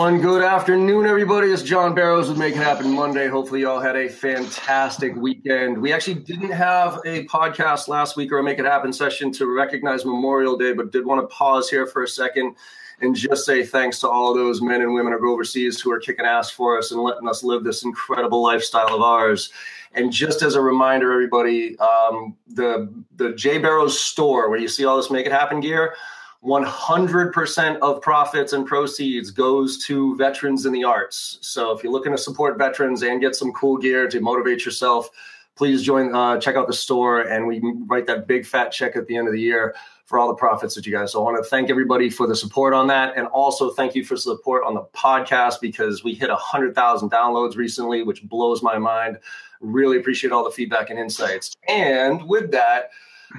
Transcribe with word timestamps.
One 0.00 0.18
good 0.18 0.40
afternoon, 0.40 1.04
everybody. 1.04 1.48
It's 1.48 1.62
John 1.62 1.94
Barrows 1.94 2.30
with 2.30 2.38
Make 2.38 2.56
It 2.56 2.62
Happen 2.62 2.90
Monday. 2.90 3.28
Hopefully, 3.28 3.60
y'all 3.60 3.80
had 3.80 3.96
a 3.96 4.08
fantastic 4.08 5.14
weekend. 5.14 5.76
We 5.76 5.92
actually 5.92 6.14
didn't 6.14 6.52
have 6.52 7.02
a 7.04 7.26
podcast 7.26 7.86
last 7.86 8.16
week 8.16 8.32
or 8.32 8.38
a 8.38 8.42
Make 8.42 8.58
It 8.58 8.64
Happen 8.64 8.94
session 8.94 9.30
to 9.32 9.46
recognize 9.46 10.06
Memorial 10.06 10.56
Day, 10.56 10.72
but 10.72 10.90
did 10.90 11.04
want 11.04 11.20
to 11.20 11.26
pause 11.26 11.68
here 11.68 11.86
for 11.86 12.02
a 12.02 12.08
second 12.08 12.56
and 13.02 13.14
just 13.14 13.44
say 13.44 13.62
thanks 13.62 14.00
to 14.00 14.08
all 14.08 14.32
those 14.32 14.62
men 14.62 14.80
and 14.80 14.94
women 14.94 15.12
overseas 15.12 15.82
who 15.82 15.92
are 15.92 16.00
kicking 16.00 16.24
ass 16.24 16.48
for 16.48 16.78
us 16.78 16.92
and 16.92 17.02
letting 17.02 17.28
us 17.28 17.44
live 17.44 17.62
this 17.62 17.84
incredible 17.84 18.42
lifestyle 18.42 18.94
of 18.94 19.02
ours. 19.02 19.52
And 19.92 20.10
just 20.10 20.40
as 20.40 20.54
a 20.54 20.62
reminder, 20.62 21.12
everybody, 21.12 21.78
um, 21.78 22.34
the 22.48 22.90
the 23.16 23.34
J 23.34 23.58
Barrows 23.58 24.00
store 24.00 24.48
where 24.48 24.58
you 24.58 24.68
see 24.68 24.86
all 24.86 24.96
this 24.96 25.10
Make 25.10 25.26
It 25.26 25.32
Happen 25.32 25.60
gear 25.60 25.94
100% 26.44 27.78
of 27.80 28.00
profits 28.00 28.54
and 28.54 28.66
proceeds 28.66 29.30
goes 29.30 29.84
to 29.84 30.16
veterans 30.16 30.64
in 30.64 30.72
the 30.72 30.84
arts. 30.84 31.38
So 31.42 31.72
if 31.72 31.82
you're 31.82 31.92
looking 31.92 32.12
to 32.12 32.18
support 32.18 32.56
veterans 32.56 33.02
and 33.02 33.20
get 33.20 33.36
some 33.36 33.52
cool 33.52 33.76
gear 33.76 34.08
to 34.08 34.20
motivate 34.20 34.64
yourself, 34.64 35.10
please 35.54 35.82
join, 35.82 36.14
uh, 36.14 36.40
check 36.40 36.56
out 36.56 36.66
the 36.66 36.72
store, 36.72 37.20
and 37.20 37.46
we 37.46 37.60
write 37.86 38.06
that 38.06 38.26
big 38.26 38.46
fat 38.46 38.70
check 38.70 38.96
at 38.96 39.06
the 39.06 39.16
end 39.16 39.28
of 39.28 39.34
the 39.34 39.40
year 39.40 39.74
for 40.06 40.18
all 40.18 40.28
the 40.28 40.34
profits 40.34 40.74
that 40.74 40.86
you 40.86 40.92
guys. 40.92 41.12
So 41.12 41.20
I 41.20 41.30
want 41.30 41.44
to 41.44 41.48
thank 41.48 41.68
everybody 41.68 42.08
for 42.08 42.26
the 42.26 42.34
support 42.34 42.72
on 42.72 42.86
that, 42.86 43.16
and 43.16 43.26
also 43.26 43.70
thank 43.70 43.94
you 43.94 44.02
for 44.02 44.16
support 44.16 44.64
on 44.64 44.74
the 44.74 44.84
podcast 44.94 45.60
because 45.60 46.02
we 46.02 46.14
hit 46.14 46.30
hundred 46.30 46.74
thousand 46.74 47.10
downloads 47.10 47.56
recently, 47.56 48.02
which 48.02 48.26
blows 48.26 48.62
my 48.62 48.78
mind. 48.78 49.18
Really 49.60 49.98
appreciate 49.98 50.32
all 50.32 50.42
the 50.42 50.50
feedback 50.50 50.88
and 50.88 50.98
insights. 50.98 51.54
And 51.68 52.26
with 52.26 52.50
that 52.52 52.90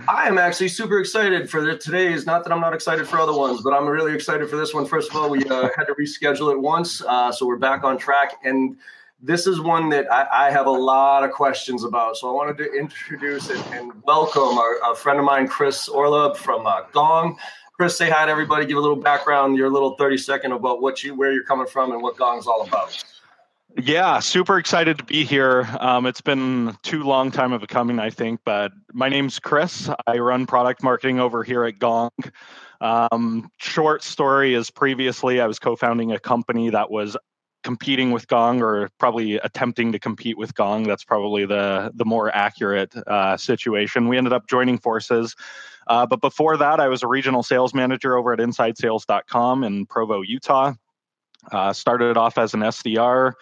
I 0.07 0.27
am 0.27 0.37
actually 0.37 0.69
super 0.69 0.99
excited 0.99 1.49
for 1.49 1.61
the, 1.61 1.77
today's. 1.77 2.25
Not 2.25 2.43
that 2.45 2.53
I'm 2.53 2.61
not 2.61 2.73
excited 2.73 3.07
for 3.07 3.19
other 3.19 3.33
ones, 3.33 3.61
but 3.61 3.73
I'm 3.73 3.85
really 3.87 4.13
excited 4.13 4.49
for 4.49 4.55
this 4.55 4.73
one. 4.73 4.85
First 4.85 5.09
of 5.09 5.17
all, 5.17 5.29
we 5.29 5.43
uh, 5.43 5.69
had 5.75 5.85
to 5.85 5.95
reschedule 5.95 6.51
it 6.51 6.59
once, 6.59 7.01
uh, 7.01 7.31
so 7.31 7.45
we're 7.45 7.57
back 7.57 7.83
on 7.83 7.97
track. 7.97 8.35
And 8.43 8.77
this 9.21 9.47
is 9.47 9.59
one 9.59 9.89
that 9.89 10.11
I, 10.11 10.47
I, 10.47 10.51
have 10.51 10.65
a 10.65 10.71
lot 10.71 11.23
of 11.23 11.31
questions 11.31 11.83
about. 11.83 12.15
So 12.15 12.29
I 12.29 12.31
wanted 12.31 12.57
to 12.59 12.71
introduce 12.71 13.49
it 13.49 13.59
and 13.67 13.91
welcome 14.03 14.57
our, 14.57 14.95
friend 14.95 15.19
of 15.19 15.25
mine, 15.25 15.47
Chris 15.47 15.89
Orlob 15.89 16.37
from 16.37 16.65
uh, 16.65 16.83
Gong. 16.93 17.37
Chris, 17.73 17.97
say 17.97 18.09
hi 18.09 18.25
to 18.25 18.31
everybody. 18.31 18.65
Give 18.65 18.77
a 18.77 18.81
little 18.81 18.95
background, 18.95 19.57
your 19.57 19.69
little 19.69 19.95
30 19.97 20.17
second 20.17 20.51
about 20.53 20.81
what 20.81 21.03
you, 21.03 21.15
where 21.15 21.33
you're 21.33 21.43
coming 21.43 21.67
from, 21.67 21.91
and 21.91 22.01
what 22.01 22.17
Gong's 22.17 22.47
all 22.47 22.61
about. 22.61 23.03
Yeah, 23.77 24.19
super 24.19 24.57
excited 24.57 24.97
to 24.97 25.03
be 25.03 25.23
here. 25.23 25.67
Um, 25.79 26.05
it's 26.05 26.21
been 26.21 26.75
too 26.83 27.03
long 27.03 27.31
time 27.31 27.53
of 27.53 27.63
a 27.63 27.67
coming, 27.67 27.99
I 27.99 28.09
think. 28.09 28.41
But 28.43 28.73
my 28.91 29.07
name's 29.07 29.39
Chris. 29.39 29.89
I 30.05 30.17
run 30.17 30.45
product 30.45 30.83
marketing 30.83 31.19
over 31.19 31.43
here 31.43 31.63
at 31.63 31.79
Gong. 31.79 32.11
Um, 32.81 33.49
short 33.57 34.03
story 34.03 34.55
is 34.55 34.69
previously 34.71 35.39
I 35.39 35.47
was 35.47 35.59
co-founding 35.59 36.11
a 36.11 36.19
company 36.19 36.71
that 36.71 36.91
was 36.91 37.15
competing 37.63 38.11
with 38.11 38.27
Gong, 38.27 38.61
or 38.61 38.89
probably 38.97 39.35
attempting 39.35 39.91
to 39.91 39.99
compete 39.99 40.37
with 40.37 40.53
Gong. 40.55 40.83
That's 40.83 41.03
probably 41.03 41.45
the 41.45 41.91
the 41.93 42.05
more 42.05 42.35
accurate 42.35 42.93
uh, 43.07 43.37
situation. 43.37 44.07
We 44.07 44.17
ended 44.17 44.33
up 44.33 44.47
joining 44.47 44.79
forces. 44.79 45.35
Uh, 45.87 46.05
but 46.05 46.21
before 46.21 46.57
that, 46.57 46.79
I 46.79 46.87
was 46.87 47.03
a 47.03 47.07
regional 47.07 47.43
sales 47.43 47.73
manager 47.73 48.17
over 48.17 48.33
at 48.33 48.39
InsideSales.com 48.39 49.63
in 49.63 49.85
Provo, 49.85 50.21
Utah. 50.21 50.73
Uh, 51.51 51.73
started 51.73 52.17
off 52.17 52.37
as 52.37 52.53
an 52.53 52.59
SDR 52.59 53.33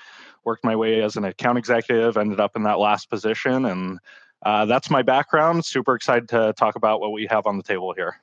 worked 0.49 0.65
my 0.65 0.75
way 0.75 1.03
as 1.03 1.15
an 1.15 1.25
account 1.25 1.59
executive, 1.59 2.17
ended 2.17 2.39
up 2.39 2.55
in 2.55 2.63
that 2.63 2.79
last 2.79 3.07
position. 3.07 3.65
And 3.65 3.99
uh, 4.43 4.65
that's 4.65 4.89
my 4.89 5.03
background. 5.03 5.63
Super 5.63 5.93
excited 5.93 6.27
to 6.29 6.53
talk 6.57 6.75
about 6.75 6.99
what 6.99 7.11
we 7.11 7.27
have 7.29 7.45
on 7.45 7.57
the 7.57 7.63
table 7.63 7.93
here. 7.95 8.15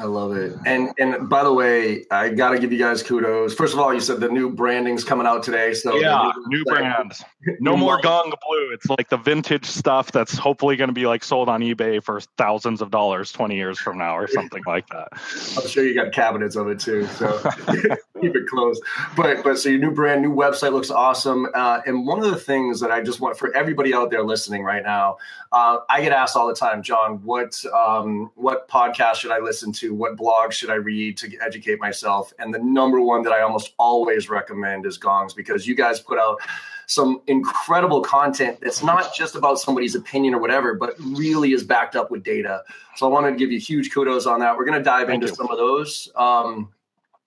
I 0.00 0.04
love 0.04 0.36
it. 0.36 0.56
And 0.64 0.92
and 0.98 1.28
by 1.28 1.42
the 1.42 1.52
way, 1.52 2.04
I 2.12 2.28
got 2.28 2.50
to 2.50 2.58
give 2.60 2.72
you 2.72 2.78
guys 2.78 3.02
kudos. 3.02 3.54
First 3.54 3.74
of 3.74 3.80
all, 3.80 3.92
you 3.92 3.98
said 4.00 4.20
the 4.20 4.28
new 4.28 4.48
branding's 4.48 5.02
coming 5.02 5.26
out 5.26 5.42
today. 5.42 5.74
So 5.74 5.96
yeah, 5.96 6.30
new, 6.46 6.58
new 6.58 6.64
brand. 6.64 7.12
No 7.58 7.76
more 7.76 8.00
Gong 8.00 8.32
Blue. 8.46 8.70
It's 8.72 8.86
like 8.88 9.08
the 9.08 9.16
vintage 9.16 9.64
stuff 9.64 10.12
that's 10.12 10.38
hopefully 10.38 10.76
going 10.76 10.88
to 10.88 10.94
be 10.94 11.06
like 11.06 11.24
sold 11.24 11.48
on 11.48 11.62
eBay 11.62 12.02
for 12.02 12.20
thousands 12.36 12.80
of 12.80 12.92
dollars 12.92 13.32
20 13.32 13.56
years 13.56 13.78
from 13.78 13.98
now 13.98 14.16
or 14.16 14.28
something 14.28 14.62
like 14.66 14.86
that. 14.88 15.08
I'm 15.56 15.66
sure 15.66 15.84
you 15.84 15.94
got 15.94 16.12
cabinets 16.12 16.54
of 16.54 16.68
it 16.68 16.78
too. 16.78 17.06
So 17.06 17.38
keep 18.20 18.36
it 18.36 18.46
close. 18.46 18.80
But 19.16 19.42
but 19.42 19.58
so 19.58 19.68
your 19.68 19.80
new 19.80 19.90
brand, 19.90 20.22
new 20.22 20.34
website 20.34 20.72
looks 20.72 20.90
awesome. 20.90 21.48
Uh, 21.54 21.80
and 21.86 22.06
one 22.06 22.22
of 22.22 22.30
the 22.30 22.38
things 22.38 22.78
that 22.80 22.92
I 22.92 23.02
just 23.02 23.20
want 23.20 23.36
for 23.36 23.54
everybody 23.56 23.92
out 23.94 24.10
there 24.10 24.22
listening 24.22 24.62
right 24.62 24.82
now, 24.82 25.18
uh, 25.50 25.78
I 25.88 26.02
get 26.02 26.12
asked 26.12 26.36
all 26.36 26.46
the 26.46 26.54
time, 26.54 26.82
John, 26.82 27.24
what 27.24 27.64
um, 27.74 28.30
what 28.36 28.68
podcast 28.68 29.16
should 29.16 29.30
I 29.32 29.40
listen 29.40 29.72
to? 29.72 29.87
What 29.88 30.16
blogs 30.16 30.52
should 30.52 30.70
I 30.70 30.74
read 30.74 31.16
to 31.18 31.30
educate 31.44 31.80
myself? 31.80 32.32
And 32.38 32.54
the 32.54 32.58
number 32.58 33.00
one 33.00 33.22
that 33.22 33.32
I 33.32 33.42
almost 33.42 33.74
always 33.78 34.28
recommend 34.28 34.86
is 34.86 34.98
Gongs 34.98 35.34
because 35.34 35.66
you 35.66 35.74
guys 35.74 36.00
put 36.00 36.18
out 36.18 36.38
some 36.86 37.20
incredible 37.26 38.00
content 38.00 38.58
that's 38.62 38.82
not 38.82 39.14
just 39.14 39.34
about 39.34 39.58
somebody's 39.60 39.94
opinion 39.94 40.34
or 40.34 40.40
whatever, 40.40 40.74
but 40.74 40.94
really 40.98 41.52
is 41.52 41.62
backed 41.62 41.96
up 41.96 42.10
with 42.10 42.22
data. 42.22 42.62
So 42.96 43.06
I 43.06 43.10
wanted 43.10 43.32
to 43.32 43.36
give 43.36 43.52
you 43.52 43.60
huge 43.60 43.92
kudos 43.92 44.26
on 44.26 44.40
that. 44.40 44.56
We're 44.56 44.64
going 44.64 44.78
to 44.78 44.84
dive 44.84 45.08
Thank 45.08 45.22
into 45.22 45.26
you. 45.26 45.34
some 45.34 45.50
of 45.50 45.58
those. 45.58 46.10
Um, 46.16 46.72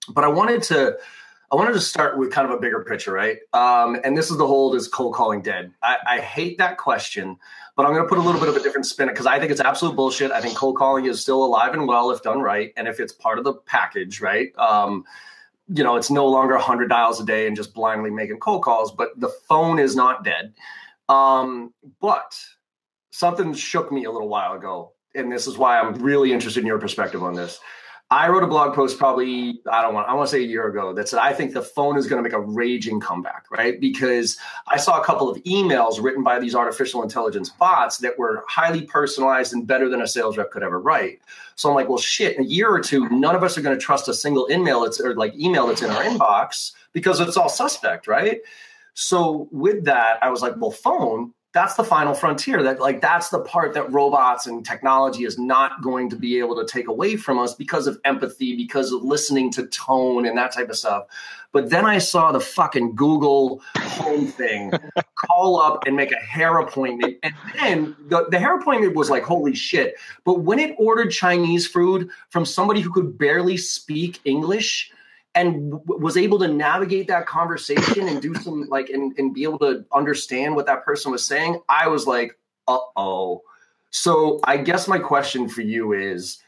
but 0.08 0.24
I 0.24 0.28
wanted 0.28 0.62
to 0.64 0.98
I 1.52 1.54
wanted 1.54 1.74
to 1.74 1.80
start 1.80 2.16
with 2.16 2.32
kind 2.32 2.50
of 2.50 2.56
a 2.56 2.58
bigger 2.58 2.82
picture, 2.82 3.12
right? 3.12 3.36
Um, 3.52 4.00
and 4.04 4.16
this 4.16 4.30
is 4.30 4.38
the 4.38 4.46
whole 4.46 4.74
is 4.74 4.88
cold 4.88 5.14
calling 5.14 5.42
dead? 5.42 5.70
I, 5.82 5.96
I 6.06 6.18
hate 6.20 6.56
that 6.56 6.78
question, 6.78 7.36
but 7.76 7.86
I'm 7.86 7.92
going 7.92 8.04
to 8.04 8.08
put 8.08 8.18
a 8.18 8.22
little 8.22 8.40
bit 8.40 8.48
of 8.48 8.56
a 8.56 8.62
different 8.62 8.86
spin 8.86 9.08
because 9.08 9.26
I 9.26 9.38
think 9.38 9.50
it's 9.50 9.60
absolute 9.60 9.96
bullshit. 9.96 10.30
I 10.30 10.40
think 10.40 10.56
cold 10.56 10.76
calling 10.76 11.06
is 11.06 11.20
still 11.20 11.44
alive 11.44 11.72
and 11.72 11.86
well 11.88 12.10
if 12.10 12.22
done 12.22 12.40
right, 12.40 12.72
and 12.76 12.86
if 12.86 13.00
it's 13.00 13.12
part 13.12 13.38
of 13.38 13.44
the 13.44 13.54
package, 13.54 14.20
right? 14.20 14.56
Um, 14.58 15.04
you 15.68 15.82
know, 15.82 15.96
it's 15.96 16.10
no 16.10 16.26
longer 16.26 16.54
100 16.54 16.88
dials 16.88 17.20
a 17.20 17.24
day 17.24 17.46
and 17.46 17.56
just 17.56 17.72
blindly 17.72 18.10
making 18.10 18.38
cold 18.38 18.62
calls, 18.62 18.92
but 18.92 19.18
the 19.18 19.30
phone 19.48 19.78
is 19.78 19.96
not 19.96 20.24
dead. 20.24 20.52
Um, 21.08 21.72
but 22.00 22.38
something 23.10 23.54
shook 23.54 23.90
me 23.90 24.04
a 24.04 24.10
little 24.10 24.28
while 24.28 24.52
ago, 24.52 24.92
and 25.14 25.32
this 25.32 25.46
is 25.46 25.56
why 25.56 25.78
I'm 25.78 25.94
really 25.94 26.32
interested 26.32 26.60
in 26.60 26.66
your 26.66 26.78
perspective 26.78 27.22
on 27.22 27.34
this. 27.34 27.58
I 28.12 28.28
wrote 28.28 28.42
a 28.42 28.46
blog 28.46 28.74
post 28.74 28.98
probably 28.98 29.62
I 29.70 29.80
don't 29.80 29.94
want 29.94 30.06
I 30.06 30.12
want 30.12 30.28
to 30.28 30.36
say 30.36 30.42
a 30.42 30.46
year 30.46 30.66
ago 30.68 30.92
that 30.92 31.08
said 31.08 31.18
I 31.18 31.32
think 31.32 31.54
the 31.54 31.62
phone 31.62 31.96
is 31.96 32.06
going 32.06 32.22
to 32.22 32.22
make 32.22 32.34
a 32.34 32.40
raging 32.40 33.00
comeback, 33.00 33.46
right? 33.50 33.80
Because 33.80 34.36
I 34.68 34.76
saw 34.76 35.00
a 35.00 35.04
couple 35.04 35.30
of 35.30 35.42
emails 35.44 36.02
written 36.02 36.22
by 36.22 36.38
these 36.38 36.54
artificial 36.54 37.02
intelligence 37.02 37.48
bots 37.48 37.98
that 37.98 38.18
were 38.18 38.44
highly 38.46 38.82
personalized 38.82 39.54
and 39.54 39.66
better 39.66 39.88
than 39.88 40.02
a 40.02 40.06
sales 40.06 40.36
rep 40.36 40.50
could 40.50 40.62
ever 40.62 40.78
write. 40.78 41.20
So 41.54 41.70
I'm 41.70 41.74
like, 41.74 41.88
well, 41.88 41.96
shit. 41.96 42.36
In 42.36 42.44
a 42.44 42.46
year 42.46 42.68
or 42.68 42.80
two, 42.80 43.08
none 43.08 43.34
of 43.34 43.42
us 43.42 43.56
are 43.56 43.62
going 43.62 43.78
to 43.78 43.82
trust 43.82 44.08
a 44.08 44.14
single 44.14 44.46
email 44.50 44.82
that's 44.82 45.00
or 45.00 45.14
like 45.14 45.34
email 45.34 45.66
that's 45.66 45.80
in 45.80 45.90
our 45.90 46.02
inbox 46.04 46.72
because 46.92 47.18
it's 47.18 47.38
all 47.38 47.48
suspect, 47.48 48.06
right? 48.06 48.42
So 48.92 49.48
with 49.50 49.84
that, 49.86 50.18
I 50.22 50.28
was 50.28 50.42
like, 50.42 50.54
well, 50.58 50.70
phone 50.70 51.32
that's 51.52 51.74
the 51.74 51.84
final 51.84 52.14
frontier 52.14 52.62
that 52.62 52.80
like 52.80 53.00
that's 53.00 53.28
the 53.28 53.40
part 53.40 53.74
that 53.74 53.90
robots 53.92 54.46
and 54.46 54.64
technology 54.64 55.24
is 55.24 55.38
not 55.38 55.82
going 55.82 56.08
to 56.08 56.16
be 56.16 56.38
able 56.38 56.56
to 56.56 56.64
take 56.64 56.88
away 56.88 57.16
from 57.16 57.38
us 57.38 57.54
because 57.54 57.86
of 57.86 58.00
empathy 58.04 58.56
because 58.56 58.90
of 58.90 59.02
listening 59.02 59.50
to 59.50 59.66
tone 59.66 60.26
and 60.26 60.36
that 60.38 60.52
type 60.52 60.70
of 60.70 60.76
stuff. 60.76 61.04
But 61.52 61.68
then 61.68 61.84
i 61.84 61.98
saw 61.98 62.32
the 62.32 62.40
fucking 62.40 62.94
google 62.94 63.60
home 63.76 64.26
thing 64.26 64.72
call 65.26 65.60
up 65.60 65.86
and 65.86 65.94
make 65.94 66.10
a 66.10 66.16
hair 66.16 66.58
appointment. 66.58 67.18
And 67.22 67.34
then 67.54 67.96
the, 68.08 68.26
the 68.30 68.38
hair 68.38 68.58
appointment 68.58 68.96
was 68.96 69.10
like 69.10 69.22
holy 69.22 69.54
shit. 69.54 69.96
But 70.24 70.40
when 70.40 70.58
it 70.58 70.74
ordered 70.78 71.10
chinese 71.10 71.66
food 71.66 72.08
from 72.30 72.46
somebody 72.46 72.80
who 72.80 72.92
could 72.92 73.18
barely 73.18 73.58
speak 73.58 74.20
english 74.24 74.90
and 75.34 75.72
w- 75.72 76.00
was 76.00 76.16
able 76.16 76.38
to 76.38 76.48
navigate 76.48 77.08
that 77.08 77.26
conversation 77.26 78.08
and 78.08 78.20
do 78.20 78.34
some 78.34 78.68
like 78.70 78.90
and, 78.90 79.16
and 79.18 79.34
be 79.34 79.44
able 79.44 79.58
to 79.58 79.84
understand 79.92 80.54
what 80.54 80.66
that 80.66 80.84
person 80.84 81.12
was 81.12 81.24
saying 81.24 81.60
i 81.68 81.88
was 81.88 82.06
like 82.06 82.38
uh-oh. 82.68 83.42
So 83.90 84.40
i 84.44 84.56
guess 84.56 84.88
my 84.88 84.98
question 84.98 85.48
for 85.48 85.62
you 85.62 85.92
is 85.92 86.38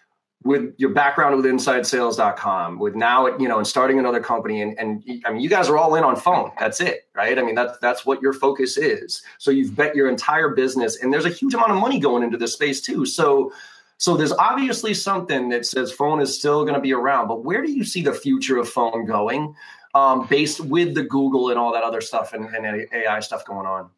with 0.44 0.75
your 0.76 0.90
background 0.90 1.36
with 1.36 1.46
insidesales.com 1.46 2.78
with 2.78 2.94
now 2.94 3.26
you 3.38 3.48
know 3.48 3.58
and 3.58 3.66
starting 3.66 3.98
another 3.98 4.20
company 4.20 4.60
and, 4.60 4.78
and 4.78 5.02
i 5.25 5.31
mean 5.31 5.40
you 5.40 5.48
guys 5.48 5.69
are 5.69 5.78
all 5.78 5.94
in 5.94 6.04
on 6.04 6.16
phone. 6.16 6.52
That's 6.58 6.81
it 6.81 7.08
right? 7.14 7.38
I 7.38 7.42
mean 7.42 7.54
that's 7.54 7.78
that's 7.78 8.06
what 8.06 8.22
your 8.22 8.32
focus 8.32 8.76
is. 8.76 9.22
So 9.38 9.50
you've 9.50 9.75
bet 9.75 9.94
your 9.94 10.08
entire 10.08 10.50
business 10.50 11.02
and 11.02 11.12
there's 11.12 11.25
a 11.25 11.31
huge 11.31 11.54
amount 11.54 11.72
of 11.72 11.78
money 11.78 11.98
going 11.98 12.22
into 12.22 12.36
this 12.36 12.52
space 12.52 12.81
too. 12.81 13.06
So 13.06 13.52
so 13.99 14.17
there's 14.17 14.32
obviously 14.32 14.94
something 14.94 15.49
that 15.50 15.67
says 15.67 15.93
phone 15.93 16.20
is 16.20 16.37
still 16.37 16.64
going 16.64 16.75
to 16.75 16.81
be 16.81 16.93
around, 16.93 17.29
but 17.29 17.44
where 17.44 17.62
do 17.64 17.70
you 17.70 17.85
see 17.85 18.02
the 18.02 18.12
future 18.12 18.58
of 18.58 18.69
phone 18.69 19.06
going, 19.06 19.55
um, 19.94 20.26
based 20.26 20.61
with 20.61 20.94
the 20.94 21.05
Google 21.05 21.50
and 21.50 21.58
all 21.58 21.73
that 21.73 21.85
other 21.85 22.00
stuff 22.00 22.32
and, 22.32 22.46
and 22.46 22.87
AI 22.93 23.20
stuff 23.20 23.44
going 23.44 23.67
on? 23.67 23.91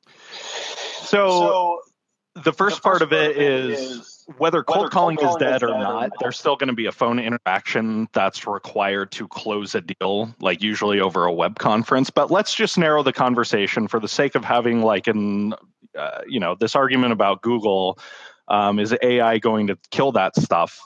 So, 1.00 1.28
so 1.28 1.80
the, 2.34 2.42
first 2.42 2.44
the 2.44 2.52
first 2.52 2.82
part, 2.82 3.02
of 3.02 3.12
it 3.12 3.38
is, 3.38 3.80
is 3.80 4.24
whether 4.36 4.62
cold, 4.62 4.78
whether 4.78 4.90
calling, 4.90 5.16
calling 5.16 5.34
is 5.34 5.36
dead, 5.40 5.62
or, 5.62 5.68
not, 5.68 6.10
there's 6.20 6.38
still 6.38 6.56
going 6.56 6.68
to 6.68 6.74
be 6.74 6.86
a 6.86 6.92
phone 6.92 7.18
interaction 7.18 8.08
that's 8.12 8.46
required 8.46 9.12
to 9.12 9.26
close 9.28 9.74
a 9.74 9.80
deal, 9.80 10.34
like 10.40 10.62
usually 10.62 11.00
over 11.00 11.24
a 11.24 11.32
web 11.32 11.58
conference. 11.58 12.10
But 12.10 12.30
let's 12.30 12.54
just 12.54 12.76
narrow 12.76 13.02
the 13.02 13.12
conversation 13.12 13.88
for 13.88 14.00
the 14.00 14.08
sake 14.08 14.34
of 14.34 14.44
having 14.44 14.82
like 14.82 15.06
an, 15.06 15.54
uh, 15.96 16.20
you 16.28 16.40
know, 16.40 16.54
this 16.54 16.76
argument 16.76 17.12
about 17.12 17.40
Google 17.40 17.98
um, 18.48 18.78
is 18.78 18.94
AI 19.02 19.38
going 19.38 19.68
to 19.68 19.78
kill 19.90 20.12
that 20.12 20.36
stuff? 20.36 20.80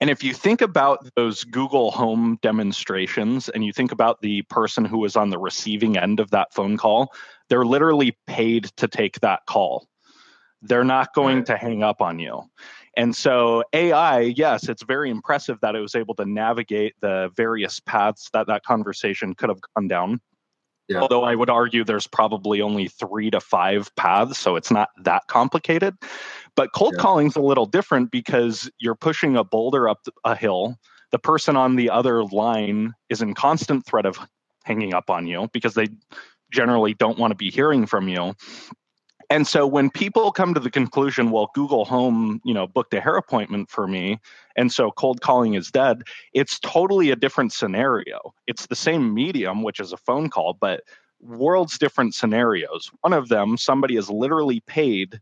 And 0.00 0.10
if 0.10 0.24
you 0.24 0.34
think 0.34 0.60
about 0.60 1.06
those 1.14 1.44
Google 1.44 1.90
Home 1.92 2.38
demonstrations 2.42 3.48
and 3.48 3.64
you 3.64 3.72
think 3.72 3.92
about 3.92 4.20
the 4.20 4.42
person 4.42 4.84
who 4.84 4.98
was 4.98 5.16
on 5.16 5.30
the 5.30 5.38
receiving 5.38 5.96
end 5.96 6.20
of 6.20 6.30
that 6.30 6.52
phone 6.52 6.76
call, 6.76 7.12
they're 7.48 7.64
literally 7.64 8.16
paid 8.26 8.64
to 8.76 8.88
take 8.88 9.20
that 9.20 9.46
call. 9.46 9.86
They're 10.62 10.84
not 10.84 11.14
going 11.14 11.44
to 11.44 11.56
hang 11.56 11.82
up 11.82 12.00
on 12.00 12.18
you. 12.18 12.42
And 12.96 13.14
so 13.14 13.64
AI, 13.72 14.20
yes, 14.20 14.68
it's 14.68 14.82
very 14.82 15.10
impressive 15.10 15.58
that 15.60 15.74
it 15.74 15.80
was 15.80 15.94
able 15.94 16.14
to 16.16 16.24
navigate 16.24 16.94
the 17.00 17.30
various 17.36 17.80
paths 17.80 18.30
that 18.32 18.46
that 18.46 18.64
conversation 18.64 19.34
could 19.34 19.48
have 19.48 19.60
gone 19.74 19.88
down. 19.88 20.20
Yeah. 20.88 21.00
Although 21.00 21.24
I 21.24 21.34
would 21.34 21.50
argue 21.50 21.82
there's 21.82 22.06
probably 22.06 22.60
only 22.60 22.88
three 22.88 23.30
to 23.30 23.40
five 23.40 23.94
paths, 23.96 24.38
so 24.38 24.56
it's 24.56 24.70
not 24.70 24.90
that 25.04 25.22
complicated. 25.28 25.96
But 26.56 26.72
cold 26.72 26.94
yeah. 26.96 27.02
calling's 27.02 27.36
a 27.36 27.40
little 27.40 27.66
different 27.66 28.10
because 28.10 28.70
you're 28.78 28.94
pushing 28.94 29.36
a 29.36 29.44
boulder 29.44 29.88
up 29.88 30.00
a 30.24 30.36
hill. 30.36 30.76
The 31.10 31.18
person 31.18 31.56
on 31.56 31.76
the 31.76 31.90
other 31.90 32.24
line 32.24 32.94
is 33.08 33.22
in 33.22 33.34
constant 33.34 33.86
threat 33.86 34.06
of 34.06 34.18
hanging 34.64 34.94
up 34.94 35.10
on 35.10 35.26
you 35.26 35.48
because 35.52 35.74
they 35.74 35.88
generally 36.52 36.94
don't 36.94 37.18
want 37.18 37.30
to 37.32 37.36
be 37.36 37.50
hearing 37.50 37.86
from 37.86 38.08
you. 38.08 38.34
And 39.30 39.46
so 39.46 39.66
when 39.66 39.90
people 39.90 40.32
come 40.32 40.54
to 40.54 40.60
the 40.60 40.70
conclusion, 40.70 41.30
well, 41.30 41.50
Google 41.54 41.84
Home, 41.86 42.40
you 42.44 42.52
know, 42.52 42.66
booked 42.66 42.94
a 42.94 43.00
hair 43.00 43.16
appointment 43.16 43.70
for 43.70 43.86
me, 43.88 44.18
and 44.56 44.70
so 44.70 44.90
cold 44.90 45.22
calling 45.22 45.54
is 45.54 45.70
dead, 45.70 46.02
it's 46.34 46.58
totally 46.60 47.10
a 47.10 47.16
different 47.16 47.52
scenario. 47.52 48.34
It's 48.46 48.66
the 48.66 48.76
same 48.76 49.14
medium, 49.14 49.62
which 49.62 49.80
is 49.80 49.92
a 49.92 49.96
phone 49.96 50.28
call, 50.28 50.56
but 50.60 50.82
worlds 51.20 51.78
different 51.78 52.14
scenarios. 52.14 52.90
One 53.00 53.12
of 53.14 53.28
them, 53.28 53.56
somebody 53.56 53.96
is 53.96 54.10
literally 54.10 54.60
paid 54.66 55.20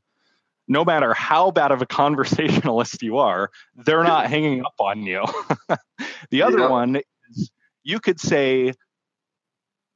no 0.69 0.85
matter 0.85 1.13
how 1.15 1.51
bad 1.51 1.71
of 1.73 1.83
a 1.83 1.87
conversationalist 1.87 3.03
you 3.03 3.19
are, 3.19 3.51
they're 3.75 4.05
not 4.05 4.27
hanging 4.27 4.65
up 4.65 4.75
on 4.79 5.03
you. 5.03 5.25
the 6.31 6.43
other 6.43 6.61
yeah. 6.61 6.69
one 6.69 6.97
is 7.31 7.51
you 7.83 8.01
could 8.01 8.21
say, 8.21 8.73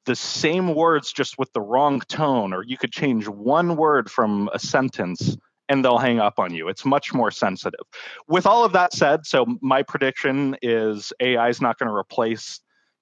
the 0.06 0.16
same 0.16 0.74
words 0.74 1.12
just 1.12 1.36
with 1.36 1.52
the 1.52 1.60
wrong 1.60 2.00
tone, 2.08 2.52
or 2.52 2.62
you 2.62 2.78
could 2.78 2.92
change 2.92 3.28
one 3.28 3.76
word 3.76 4.10
from 4.10 4.48
a 4.54 4.58
sentence 4.58 5.36
and 5.68 5.84
they'll 5.84 5.98
hang 5.98 6.20
up 6.20 6.38
on 6.38 6.54
you. 6.54 6.68
It's 6.68 6.84
much 6.84 7.12
more 7.12 7.32
sensitive. 7.32 7.80
With 8.28 8.46
all 8.46 8.64
of 8.64 8.72
that 8.72 8.92
said, 8.92 9.26
so 9.26 9.44
my 9.60 9.82
prediction 9.82 10.56
is 10.62 11.12
AI 11.20 11.48
is 11.48 11.60
not 11.60 11.78
going 11.78 11.88
to 11.88 11.94
replace 11.94 12.60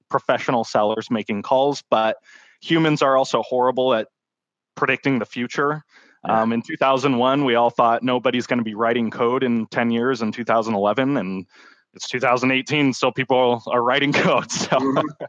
professional 0.09 0.65
sellers 0.65 1.11
making 1.11 1.43
calls, 1.43 1.83
but 1.91 2.17
humans 2.63 3.03
are 3.03 3.17
also 3.17 3.43
horrible 3.43 3.93
at 3.95 4.09
predicting 4.75 5.19
the 5.19 5.27
future. 5.27 5.85
Um, 6.25 6.53
in 6.53 6.63
2001, 6.63 7.45
we 7.45 7.55
all 7.55 7.71
thought 7.71 8.03
nobody's 8.03 8.47
going 8.47 8.59
to 8.59 8.65
be 8.65 8.75
writing 8.75 9.11
code 9.11 9.43
in 9.43 9.67
10 9.67 9.91
years 9.91 10.23
in 10.23 10.33
2011, 10.33 11.17
and 11.17 11.47
it's 11.93 12.09
2018, 12.09 12.93
still 12.93 13.13
people 13.13 13.63
are 13.67 13.83
writing 13.83 14.13
code. 14.15 14.51
So. 14.51 14.77
Mm-hmm. 14.79 15.25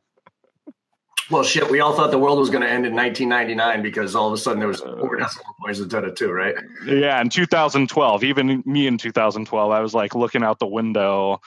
Well, 1.31 1.43
shit, 1.43 1.71
we 1.71 1.79
all 1.79 1.93
thought 1.93 2.11
the 2.11 2.19
world 2.19 2.37
was 2.37 2.51
going 2.51 2.61
to 2.61 2.69
end 2.69 2.85
in 2.85 2.93
1999 2.93 3.81
because 3.81 4.15
all 4.15 4.27
of 4.27 4.33
a 4.33 4.37
sudden 4.37 4.59
there 4.59 4.67
was 4.67 4.81
four 4.81 5.15
decimal 5.15 5.55
points 5.59 5.79
instead 5.79 6.03
of 6.03 6.13
two, 6.13 6.31
right? 6.31 6.53
Yeah, 6.85 7.19
in 7.19 7.29
2012, 7.29 8.23
even 8.23 8.61
me 8.65 8.85
in 8.85 8.99
2012, 8.99 9.71
I 9.71 9.79
was 9.79 9.95
like 9.95 10.13
looking 10.13 10.43
out 10.43 10.59
the 10.59 10.67
window, 10.67 11.41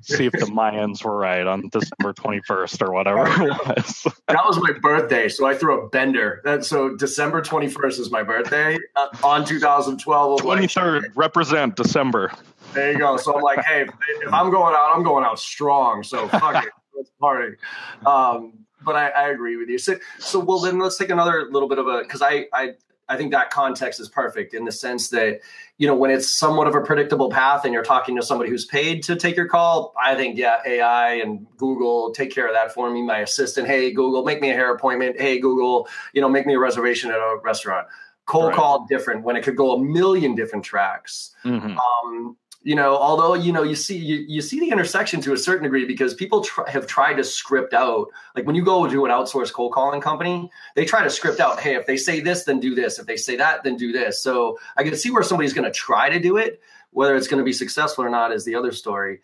see 0.00 0.26
if 0.26 0.32
the 0.32 0.46
Mayans 0.46 1.04
were 1.04 1.16
right 1.16 1.46
on 1.46 1.68
December 1.70 2.12
21st 2.12 2.82
or 2.82 2.92
whatever 2.92 3.22
it 3.26 3.50
was. 3.66 4.06
that 4.28 4.44
was 4.44 4.58
my 4.60 4.72
birthday, 4.80 5.28
so 5.28 5.46
I 5.46 5.54
threw 5.54 5.84
a 5.84 5.88
bender. 5.88 6.40
That, 6.44 6.64
so 6.64 6.96
December 6.96 7.42
21st 7.42 8.00
is 8.00 8.10
my 8.10 8.22
birthday 8.22 8.78
uh, 8.96 9.08
on 9.22 9.44
2012. 9.44 10.40
23rd, 10.40 11.02
like, 11.02 11.10
represent 11.14 11.76
December. 11.76 12.32
There 12.72 12.92
you 12.92 12.98
go. 12.98 13.16
So 13.16 13.36
I'm 13.36 13.42
like, 13.42 13.64
hey, 13.64 13.82
if 13.82 14.32
I'm 14.32 14.50
going 14.50 14.74
out, 14.74 14.94
I'm 14.94 15.02
going 15.02 15.24
out 15.24 15.38
strong. 15.38 16.02
So 16.02 16.28
fuck 16.28 16.64
it, 16.64 16.72
let's 16.96 17.10
party. 17.20 17.56
Um, 18.04 18.64
but 18.82 18.96
I, 18.96 19.08
I, 19.08 19.28
agree 19.30 19.56
with 19.56 19.68
you. 19.68 19.78
So, 19.78 19.98
so 20.18 20.38
well, 20.38 20.58
then 20.58 20.78
let's 20.78 20.98
take 20.98 21.08
another 21.08 21.48
little 21.50 21.68
bit 21.68 21.78
of 21.78 21.86
a 21.86 22.02
because 22.02 22.20
I, 22.20 22.46
I 22.52 22.74
I 23.08 23.16
think 23.16 23.32
that 23.32 23.50
context 23.50 24.00
is 24.00 24.08
perfect 24.08 24.54
in 24.54 24.64
the 24.64 24.72
sense 24.72 25.10
that 25.10 25.40
you 25.78 25.86
know 25.86 25.94
when 25.94 26.10
it's 26.10 26.30
somewhat 26.30 26.66
of 26.66 26.74
a 26.74 26.80
predictable 26.80 27.30
path 27.30 27.64
and 27.64 27.74
you're 27.74 27.84
talking 27.84 28.16
to 28.16 28.22
somebody 28.22 28.50
who's 28.50 28.64
paid 28.64 29.02
to 29.04 29.16
take 29.16 29.36
your 29.36 29.48
call. 29.48 29.92
I 30.02 30.14
think 30.14 30.38
yeah, 30.38 30.60
AI 30.66 31.14
and 31.14 31.46
Google 31.56 32.12
take 32.12 32.32
care 32.32 32.46
of 32.46 32.54
that 32.54 32.72
for 32.72 32.90
me. 32.90 33.02
My 33.02 33.18
assistant, 33.18 33.66
hey 33.66 33.92
Google, 33.92 34.24
make 34.24 34.40
me 34.40 34.50
a 34.50 34.54
hair 34.54 34.72
appointment. 34.72 35.20
Hey 35.20 35.38
Google, 35.38 35.88
you 36.12 36.20
know, 36.20 36.28
make 36.28 36.46
me 36.46 36.54
a 36.54 36.58
reservation 36.58 37.10
at 37.10 37.16
a 37.16 37.38
restaurant. 37.42 37.86
Cold 38.26 38.48
right. 38.48 38.56
call 38.56 38.86
different 38.86 39.22
when 39.22 39.36
it 39.36 39.42
could 39.42 39.56
go 39.56 39.74
a 39.74 39.78
million 39.78 40.34
different 40.34 40.64
tracks. 40.64 41.32
Mm-hmm. 41.44 41.78
Um, 41.78 42.36
you 42.64 42.74
know 42.74 42.96
although 42.96 43.34
you 43.34 43.52
know 43.52 43.62
you 43.62 43.76
see 43.76 43.96
you, 43.96 44.24
you 44.26 44.40
see 44.40 44.58
the 44.58 44.70
intersection 44.70 45.20
to 45.20 45.32
a 45.34 45.36
certain 45.36 45.62
degree 45.62 45.84
because 45.84 46.14
people 46.14 46.40
tr- 46.40 46.66
have 46.66 46.86
tried 46.86 47.14
to 47.14 47.22
script 47.22 47.74
out 47.74 48.08
like 48.34 48.46
when 48.46 48.56
you 48.56 48.64
go 48.64 48.88
to 48.88 49.04
an 49.04 49.10
outsourced 49.10 49.52
cold 49.52 49.72
calling 49.72 50.00
company 50.00 50.50
they 50.74 50.84
try 50.84 51.04
to 51.04 51.10
script 51.10 51.38
out 51.38 51.60
hey 51.60 51.76
if 51.76 51.86
they 51.86 51.96
say 51.96 52.20
this 52.20 52.44
then 52.44 52.58
do 52.58 52.74
this. 52.74 52.98
If 52.98 53.06
they 53.06 53.16
say 53.16 53.36
that 53.36 53.62
then 53.62 53.76
do 53.76 53.92
this. 53.92 54.20
So 54.20 54.58
i 54.76 54.82
can 54.82 54.96
see 54.96 55.10
where 55.10 55.22
somebody's 55.22 55.52
going 55.52 55.70
to 55.70 55.78
try 55.78 56.08
to 56.08 56.18
do 56.18 56.38
it. 56.38 56.60
Whether 56.90 57.16
it's 57.16 57.28
going 57.28 57.38
to 57.38 57.44
be 57.44 57.52
successful 57.52 58.04
or 58.04 58.10
not 58.10 58.32
is 58.32 58.44
the 58.44 58.54
other 58.54 58.72
story. 58.72 59.20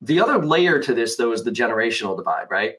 The 0.00 0.20
other 0.20 0.44
layer 0.44 0.80
to 0.80 0.94
this 0.94 1.16
though 1.16 1.32
is 1.32 1.44
the 1.44 1.50
generational 1.50 2.16
divide 2.16 2.46
right 2.50 2.76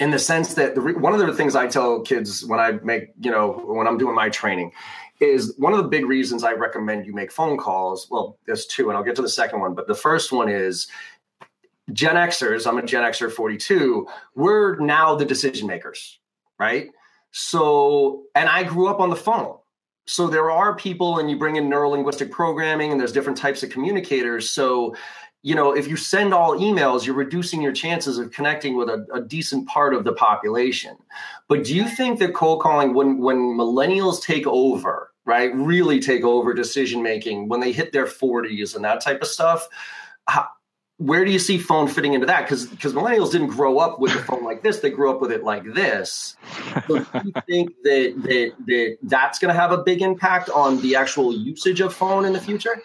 in 0.00 0.10
the 0.10 0.18
sense 0.18 0.54
that 0.54 0.74
the 0.74 0.80
one 0.80 1.12
of 1.12 1.20
the 1.20 1.34
things 1.34 1.54
i 1.54 1.66
tell 1.66 2.00
kids 2.00 2.44
when 2.44 2.58
i 2.60 2.72
make 2.82 3.12
you 3.20 3.30
know 3.30 3.52
when 3.66 3.86
i'm 3.86 3.98
doing 3.98 4.14
my 4.14 4.28
training 4.28 4.72
is 5.20 5.54
one 5.58 5.72
of 5.72 5.78
the 5.78 5.88
big 5.88 6.06
reasons 6.06 6.42
I 6.44 6.52
recommend 6.52 7.06
you 7.06 7.14
make 7.14 7.30
phone 7.30 7.56
calls. 7.56 8.08
Well, 8.10 8.38
there's 8.46 8.66
two, 8.66 8.88
and 8.88 8.96
I'll 8.96 9.04
get 9.04 9.16
to 9.16 9.22
the 9.22 9.28
second 9.28 9.60
one. 9.60 9.74
But 9.74 9.86
the 9.86 9.94
first 9.94 10.32
one 10.32 10.48
is 10.48 10.88
Gen 11.92 12.16
Xers, 12.16 12.66
I'm 12.66 12.78
a 12.78 12.82
Gen 12.82 13.02
Xer 13.02 13.30
42, 13.30 14.06
we're 14.34 14.76
now 14.78 15.14
the 15.14 15.24
decision 15.24 15.66
makers, 15.66 16.18
right? 16.58 16.88
So, 17.32 18.24
and 18.34 18.48
I 18.48 18.62
grew 18.62 18.88
up 18.88 19.00
on 19.00 19.10
the 19.10 19.16
phone. 19.16 19.56
So 20.06 20.26
there 20.26 20.50
are 20.50 20.74
people, 20.76 21.18
and 21.18 21.30
you 21.30 21.38
bring 21.38 21.56
in 21.56 21.68
neuro 21.68 21.90
linguistic 21.90 22.30
programming, 22.30 22.90
and 22.90 23.00
there's 23.00 23.12
different 23.12 23.38
types 23.38 23.62
of 23.62 23.70
communicators. 23.70 24.50
So 24.50 24.94
you 25.44 25.54
know, 25.54 25.76
if 25.76 25.86
you 25.86 25.96
send 25.96 26.32
all 26.32 26.58
emails, 26.58 27.04
you're 27.04 27.14
reducing 27.14 27.60
your 27.60 27.72
chances 27.72 28.16
of 28.16 28.30
connecting 28.30 28.78
with 28.78 28.88
a, 28.88 29.06
a, 29.12 29.20
decent 29.20 29.68
part 29.68 29.92
of 29.92 30.02
the 30.02 30.14
population. 30.14 30.96
But 31.48 31.64
do 31.64 31.76
you 31.76 31.86
think 31.86 32.18
that 32.20 32.32
cold 32.32 32.62
calling, 32.62 32.94
when 32.94 33.18
when 33.18 33.36
millennials 33.36 34.22
take 34.22 34.46
over, 34.46 35.12
right, 35.26 35.54
really 35.54 36.00
take 36.00 36.24
over 36.24 36.54
decision 36.54 37.02
making, 37.02 37.50
when 37.50 37.60
they 37.60 37.72
hit 37.72 37.92
their 37.92 38.06
40s 38.06 38.74
and 38.74 38.86
that 38.86 39.02
type 39.02 39.20
of 39.20 39.28
stuff, 39.28 39.68
how, 40.26 40.48
where 40.96 41.26
do 41.26 41.30
you 41.30 41.38
see 41.38 41.58
phone 41.58 41.88
fitting 41.88 42.14
into 42.14 42.24
that? 42.24 42.44
Because 42.44 42.64
because 42.64 42.94
millennials 42.94 43.30
didn't 43.30 43.48
grow 43.48 43.76
up 43.76 44.00
with 44.00 44.14
a 44.14 44.22
phone 44.22 44.44
like 44.44 44.62
this; 44.62 44.80
they 44.80 44.88
grew 44.88 45.10
up 45.10 45.20
with 45.20 45.30
it 45.30 45.44
like 45.44 45.74
this. 45.74 46.36
So 46.88 47.00
do 47.00 47.22
you 47.22 47.32
think 47.46 47.70
that 47.82 48.14
that 48.22 48.52
that 48.64 48.96
that's 49.02 49.38
going 49.38 49.54
to 49.54 49.60
have 49.60 49.72
a 49.72 49.82
big 49.82 50.00
impact 50.00 50.48
on 50.48 50.80
the 50.80 50.96
actual 50.96 51.34
usage 51.34 51.82
of 51.82 51.92
phone 51.92 52.24
in 52.24 52.32
the 52.32 52.40
future? 52.40 52.80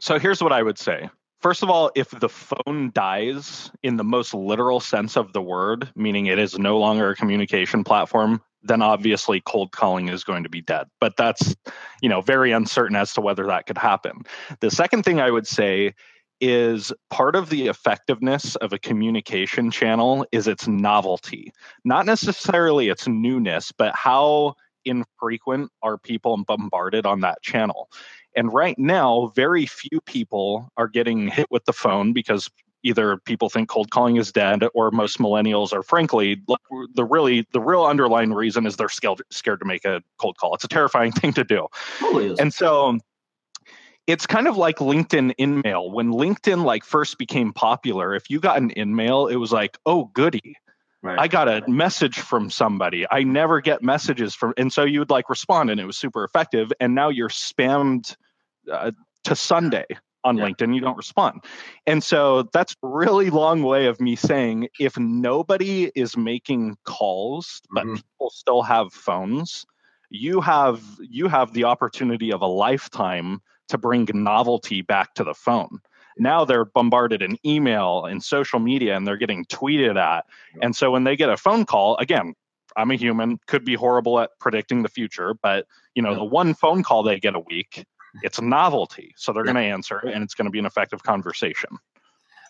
So 0.00 0.18
here's 0.18 0.42
what 0.42 0.52
I 0.52 0.62
would 0.62 0.78
say 0.78 1.10
First 1.42 1.64
of 1.64 1.70
all, 1.70 1.90
if 1.96 2.08
the 2.10 2.28
phone 2.28 2.92
dies 2.94 3.70
in 3.82 3.96
the 3.96 4.04
most 4.04 4.32
literal 4.32 4.78
sense 4.78 5.16
of 5.16 5.32
the 5.32 5.42
word, 5.42 5.90
meaning 5.96 6.26
it 6.26 6.38
is 6.38 6.56
no 6.56 6.78
longer 6.78 7.10
a 7.10 7.16
communication 7.16 7.82
platform, 7.82 8.40
then 8.62 8.80
obviously 8.80 9.40
cold 9.40 9.72
calling 9.72 10.08
is 10.08 10.22
going 10.22 10.44
to 10.44 10.48
be 10.48 10.60
dead. 10.60 10.86
But 11.00 11.16
that's, 11.16 11.56
you 12.00 12.08
know, 12.08 12.20
very 12.20 12.52
uncertain 12.52 12.94
as 12.94 13.12
to 13.14 13.20
whether 13.20 13.44
that 13.46 13.66
could 13.66 13.76
happen. 13.76 14.22
The 14.60 14.70
second 14.70 15.02
thing 15.02 15.20
I 15.20 15.32
would 15.32 15.48
say 15.48 15.94
is 16.40 16.92
part 17.10 17.34
of 17.34 17.50
the 17.50 17.66
effectiveness 17.66 18.54
of 18.56 18.72
a 18.72 18.78
communication 18.78 19.72
channel 19.72 20.24
is 20.30 20.46
its 20.46 20.68
novelty, 20.68 21.52
not 21.84 22.06
necessarily 22.06 22.88
its 22.88 23.08
newness, 23.08 23.72
but 23.76 23.94
how 23.96 24.54
infrequent 24.84 25.70
are 25.82 25.98
people 25.98 26.36
bombarded 26.44 27.06
on 27.06 27.20
that 27.20 27.42
channel. 27.42 27.88
And 28.34 28.52
right 28.52 28.78
now, 28.78 29.32
very 29.34 29.66
few 29.66 30.00
people 30.06 30.68
are 30.76 30.88
getting 30.88 31.28
hit 31.28 31.50
with 31.50 31.64
the 31.64 31.72
phone 31.72 32.12
because 32.12 32.48
either 32.82 33.16
people 33.18 33.48
think 33.48 33.68
cold 33.68 33.90
calling 33.90 34.16
is 34.16 34.32
dead 34.32 34.64
or 34.74 34.90
most 34.90 35.18
millennials 35.18 35.72
are 35.72 35.82
frankly 35.82 36.42
the 36.94 37.04
really 37.04 37.46
the 37.52 37.60
real 37.60 37.84
underlying 37.84 38.32
reason 38.32 38.66
is 38.66 38.76
they're 38.76 38.88
scared 38.88 39.22
scared 39.30 39.60
to 39.60 39.66
make 39.66 39.84
a 39.84 40.02
cold 40.18 40.36
call. 40.38 40.54
It's 40.54 40.64
a 40.64 40.68
terrifying 40.68 41.12
thing 41.20 41.32
to 41.34 41.44
do. 41.44 41.66
Totally 41.98 42.34
and 42.38 42.52
so 42.52 42.98
it's 44.06 44.26
kind 44.26 44.48
of 44.48 44.56
like 44.56 44.78
linkedin 44.78 45.32
InMail 45.38 45.92
when 45.92 46.10
linkedin 46.10 46.64
like 46.64 46.84
first 46.84 47.18
became 47.18 47.52
popular 47.52 48.14
if 48.14 48.28
you 48.28 48.40
got 48.40 48.58
an 48.58 48.70
InMail 48.70 49.30
it 49.30 49.36
was 49.36 49.52
like 49.52 49.78
oh 49.86 50.06
goody 50.12 50.56
Right. 51.02 51.18
I 51.18 51.26
got 51.26 51.48
a 51.48 51.68
message 51.68 52.20
from 52.20 52.48
somebody. 52.48 53.06
I 53.10 53.24
never 53.24 53.60
get 53.60 53.82
messages 53.82 54.36
from, 54.36 54.54
and 54.56 54.72
so 54.72 54.84
you 54.84 55.00
would 55.00 55.10
like 55.10 55.28
respond, 55.28 55.70
and 55.70 55.80
it 55.80 55.84
was 55.84 55.96
super 55.96 56.22
effective. 56.22 56.72
And 56.78 56.94
now 56.94 57.08
you're 57.08 57.28
spammed 57.28 58.14
uh, 58.70 58.92
to 59.24 59.34
Sunday 59.34 59.86
on 60.24 60.36
yeah. 60.36 60.44
LinkedIn, 60.44 60.74
you 60.74 60.80
don't 60.80 60.96
respond. 60.96 61.44
And 61.86 62.02
so 62.02 62.48
that's 62.52 62.76
really 62.82 63.30
long 63.30 63.62
way 63.62 63.86
of 63.86 64.00
me 64.00 64.16
saying 64.16 64.68
if 64.78 64.98
nobody 64.98 65.90
is 65.94 66.16
making 66.16 66.76
calls, 66.84 67.60
but 67.70 67.84
mm-hmm. 67.84 67.94
people 67.96 68.30
still 68.30 68.62
have 68.62 68.92
phones, 68.92 69.64
you 70.10 70.40
have 70.40 70.82
you 71.00 71.28
have 71.28 71.52
the 71.52 71.64
opportunity 71.64 72.32
of 72.32 72.42
a 72.42 72.46
lifetime 72.46 73.40
to 73.68 73.78
bring 73.78 74.06
novelty 74.12 74.82
back 74.82 75.14
to 75.14 75.24
the 75.24 75.34
phone. 75.34 75.80
Now 76.18 76.44
they're 76.44 76.64
bombarded 76.64 77.22
in 77.22 77.38
email 77.44 78.04
and 78.04 78.22
social 78.22 78.58
media 78.58 78.96
and 78.96 79.06
they're 79.06 79.16
getting 79.16 79.44
tweeted 79.46 79.96
at. 79.96 80.26
And 80.60 80.74
so 80.74 80.90
when 80.90 81.04
they 81.04 81.16
get 81.16 81.30
a 81.30 81.36
phone 81.36 81.64
call, 81.64 81.96
again, 81.98 82.34
I'm 82.76 82.90
a 82.90 82.94
human, 82.94 83.38
could 83.46 83.64
be 83.64 83.74
horrible 83.74 84.20
at 84.20 84.30
predicting 84.40 84.82
the 84.82 84.88
future, 84.88 85.34
but 85.42 85.66
you 85.94 86.02
know, 86.02 86.14
the 86.14 86.24
one 86.24 86.54
phone 86.54 86.82
call 86.82 87.02
they 87.02 87.20
get 87.20 87.34
a 87.34 87.40
week, 87.40 87.84
it's 88.22 88.38
a 88.38 88.44
novelty. 88.44 89.14
So 89.16 89.32
they're 89.32 89.44
going 89.44 89.56
to 89.56 89.62
answer 89.62 89.98
and 89.98 90.22
it's 90.22 90.34
going 90.34 90.46
to 90.46 90.50
be 90.50 90.58
an 90.58 90.66
effective 90.66 91.02
conversation. 91.02 91.78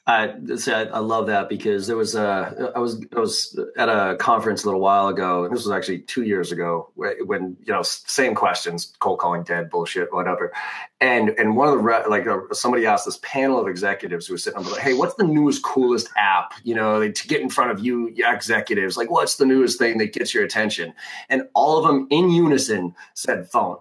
I, 0.04 0.34
I 0.68 0.98
love 0.98 1.28
that 1.28 1.48
because 1.48 1.86
there 1.86 1.96
was 1.96 2.16
a 2.16 2.72
I 2.74 2.80
was 2.80 3.00
I 3.16 3.20
was 3.20 3.56
at 3.76 3.88
a 3.88 4.16
conference 4.16 4.64
a 4.64 4.66
little 4.66 4.80
while 4.80 5.06
ago, 5.06 5.44
and 5.44 5.54
this 5.54 5.64
was 5.64 5.70
actually 5.70 6.00
two 6.00 6.24
years 6.24 6.50
ago 6.50 6.90
when 6.96 7.56
you 7.62 7.72
know 7.72 7.82
same 7.82 8.34
questions, 8.34 8.94
cold 8.98 9.20
calling 9.20 9.44
dead 9.44 9.70
bullshit, 9.70 10.12
whatever, 10.12 10.52
and 11.00 11.28
and 11.38 11.54
one 11.54 11.68
of 11.68 11.74
the 11.74 12.08
like 12.08 12.26
uh, 12.26 12.38
somebody 12.50 12.84
asked 12.84 13.04
this 13.04 13.20
panel 13.22 13.60
of 13.60 13.68
executives 13.68 14.26
who 14.26 14.34
was 14.34 14.42
sitting 14.42 14.58
on 14.58 14.68
like, 14.72 14.80
hey, 14.80 14.94
what's 14.94 15.14
the 15.14 15.24
newest 15.24 15.62
coolest 15.62 16.08
app 16.16 16.54
you 16.64 16.74
know 16.74 17.08
to 17.08 17.28
get 17.28 17.40
in 17.40 17.48
front 17.48 17.70
of 17.70 17.78
you 17.78 18.12
executives? 18.18 18.96
Like, 18.96 19.08
what's 19.08 19.36
the 19.36 19.46
newest 19.46 19.78
thing 19.78 19.98
that 19.98 20.12
gets 20.12 20.34
your 20.34 20.42
attention? 20.42 20.94
And 21.28 21.44
all 21.54 21.78
of 21.78 21.86
them 21.86 22.08
in 22.10 22.28
unison 22.28 22.96
said 23.14 23.48
phone 23.48 23.76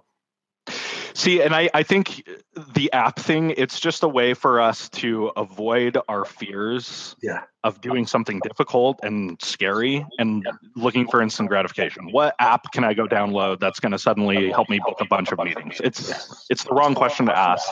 See, 1.13 1.41
and 1.41 1.53
I, 1.53 1.69
I 1.73 1.83
think 1.83 2.27
the 2.73 2.91
app 2.93 3.19
thing, 3.19 3.53
it's 3.57 3.79
just 3.79 4.03
a 4.03 4.07
way 4.07 4.33
for 4.33 4.61
us 4.61 4.89
to 4.89 5.27
avoid 5.35 5.97
our 6.07 6.25
fears 6.25 7.15
yeah. 7.21 7.41
of 7.63 7.81
doing 7.81 8.07
something 8.07 8.39
difficult 8.43 8.99
and 9.03 9.41
scary 9.41 10.05
and 10.17 10.47
looking 10.75 11.07
for 11.07 11.21
instant 11.21 11.49
gratification. 11.49 12.11
What 12.11 12.35
app 12.39 12.71
can 12.71 12.83
I 12.83 12.93
go 12.93 13.07
download 13.07 13.59
that's 13.59 13.79
going 13.79 13.91
to 13.91 13.99
suddenly 13.99 14.49
help 14.51 14.69
me 14.69 14.79
book 14.85 14.97
a 15.01 15.05
bunch 15.05 15.31
of 15.31 15.39
meetings? 15.39 15.81
It's 15.83 16.45
it's 16.49 16.63
the 16.63 16.73
wrong 16.73 16.95
question 16.95 17.25
to 17.27 17.37
ask. 17.37 17.67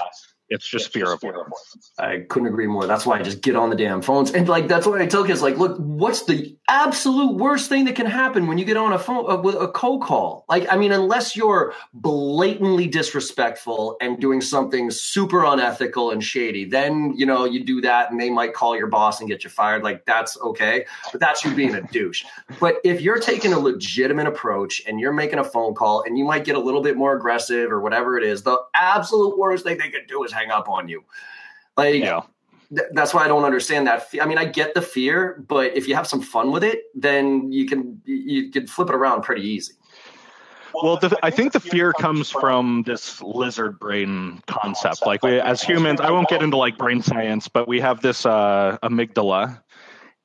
It's 0.50 0.68
just 0.68 0.88
it's 0.88 0.94
fear 0.94 1.06
just 1.06 1.24
of 1.24 1.36
work. 1.36 1.52
I 2.00 2.26
couldn't 2.28 2.48
agree 2.48 2.68
more. 2.68 2.88
That's 2.88 3.06
why 3.06 3.20
I 3.20 3.22
just 3.22 3.42
get 3.42 3.56
on 3.56 3.70
the 3.70 3.76
damn 3.76 4.02
phones. 4.02 4.32
And 4.32 4.48
like, 4.48 4.68
that's 4.68 4.88
what 4.88 5.00
I 5.00 5.06
tell 5.06 5.24
kids, 5.24 5.42
like, 5.42 5.58
look, 5.58 5.78
what's 5.78 6.24
the 6.24 6.58
absolute 6.68 7.36
worst 7.36 7.70
thing 7.70 7.86
that 7.86 7.96
can 7.96 8.06
happen 8.06 8.48
when 8.48 8.58
you 8.58 8.66
get 8.66 8.78
on 8.78 8.94
a 8.94 9.00
phone 9.00 9.30
uh, 9.30 9.38
with 9.38 9.56
a 9.56 9.68
cold 9.68 10.04
call? 10.04 10.46
Like, 10.50 10.66
I 10.72 10.78
mean, 10.78 10.92
unless 10.92 11.36
you're 11.36 11.74
blatantly 11.94 12.88
disrespectful 12.88 13.98
and 14.02 14.20
doing 14.20 14.42
something 14.42 14.90
super 14.90 15.46
unethical 15.46 16.12
and 16.12 16.24
shady, 16.24 16.66
then, 16.66 17.14
you 17.16 17.26
know, 17.26 17.46
you 17.46 17.64
do 17.64 17.82
that 17.82 18.12
and 18.12 18.20
they 18.20 18.30
might 18.30 18.54
call 18.54 18.76
your 18.76 18.88
boss 18.88 19.20
and 19.20 19.30
get 19.30 19.44
you 19.44 19.50
fired. 19.50 19.84
Like, 19.84 20.06
that's 20.06 20.40
okay. 20.40 20.86
But 21.12 21.22
that's 21.22 21.44
you 21.46 21.54
being 21.54 21.76
a 21.76 21.82
douche. 21.82 22.24
But 22.60 22.78
if 22.84 23.02
you're 23.02 23.20
taking 23.20 23.54
a 23.54 23.60
legitimate 23.60 24.28
approach 24.28 24.82
and 24.88 25.00
you're 25.00 25.14
making 25.14 25.40
a 25.40 25.44
phone 25.44 25.76
call 25.76 26.04
and 26.04 26.18
you 26.18 26.26
might 26.26 26.44
get 26.44 26.56
a 26.56 26.60
little 26.60 26.82
bit 26.82 26.98
more 26.98 27.16
aggressive 27.16 27.72
or 27.72 27.82
whatever 27.82 28.18
it 28.18 28.24
is, 28.24 28.44
the 28.44 28.58
absolute 28.74 29.38
worst 29.38 29.64
thing 29.64 29.78
they 29.78 29.90
could 29.90 30.08
do 30.08 30.24
is 30.24 30.32
hang 30.40 30.52
up 30.52 30.70
on 30.70 30.88
you. 30.88 31.04
Like, 31.78 32.02
yeah. 32.02 32.22
th- 32.76 32.90
that's 32.94 33.14
why 33.14 33.26
I 33.26 33.28
don't 33.28 33.44
understand 33.44 33.88
that. 33.88 34.08
I 34.22 34.26
mean, 34.26 34.38
I 34.38 34.46
get 34.46 34.74
the 34.74 34.82
fear, 34.82 35.44
but 35.48 35.76
if 35.76 35.88
you 35.88 35.96
have 35.96 36.08
some 36.08 36.22
fun 36.22 36.52
with 36.52 36.64
it, 36.64 36.84
then 36.96 37.52
you 37.52 37.66
can 37.66 38.02
you 38.06 38.52
can 38.52 38.68
flip 38.68 38.90
it 38.90 38.96
around 38.96 39.22
pretty 39.22 39.44
easy. 39.44 39.74
Well, 40.74 40.98
the, 40.98 41.18
I 41.24 41.32
think 41.32 41.54
the 41.54 41.60
fear 41.60 41.94
comes 41.94 42.30
from 42.30 42.84
this 42.86 43.22
lizard 43.22 43.80
brain 43.80 44.42
concept. 44.48 45.06
Like 45.06 45.24
we, 45.24 45.40
as 45.40 45.62
humans, 45.62 46.00
I 46.00 46.12
won't 46.12 46.30
get 46.30 46.42
into 46.44 46.58
like 46.58 46.78
brain 46.78 47.02
science, 47.02 47.48
but 47.48 47.68
we 47.68 47.80
have 47.80 48.02
this 48.02 48.26
uh, 48.26 48.78
amygdala, 48.84 49.62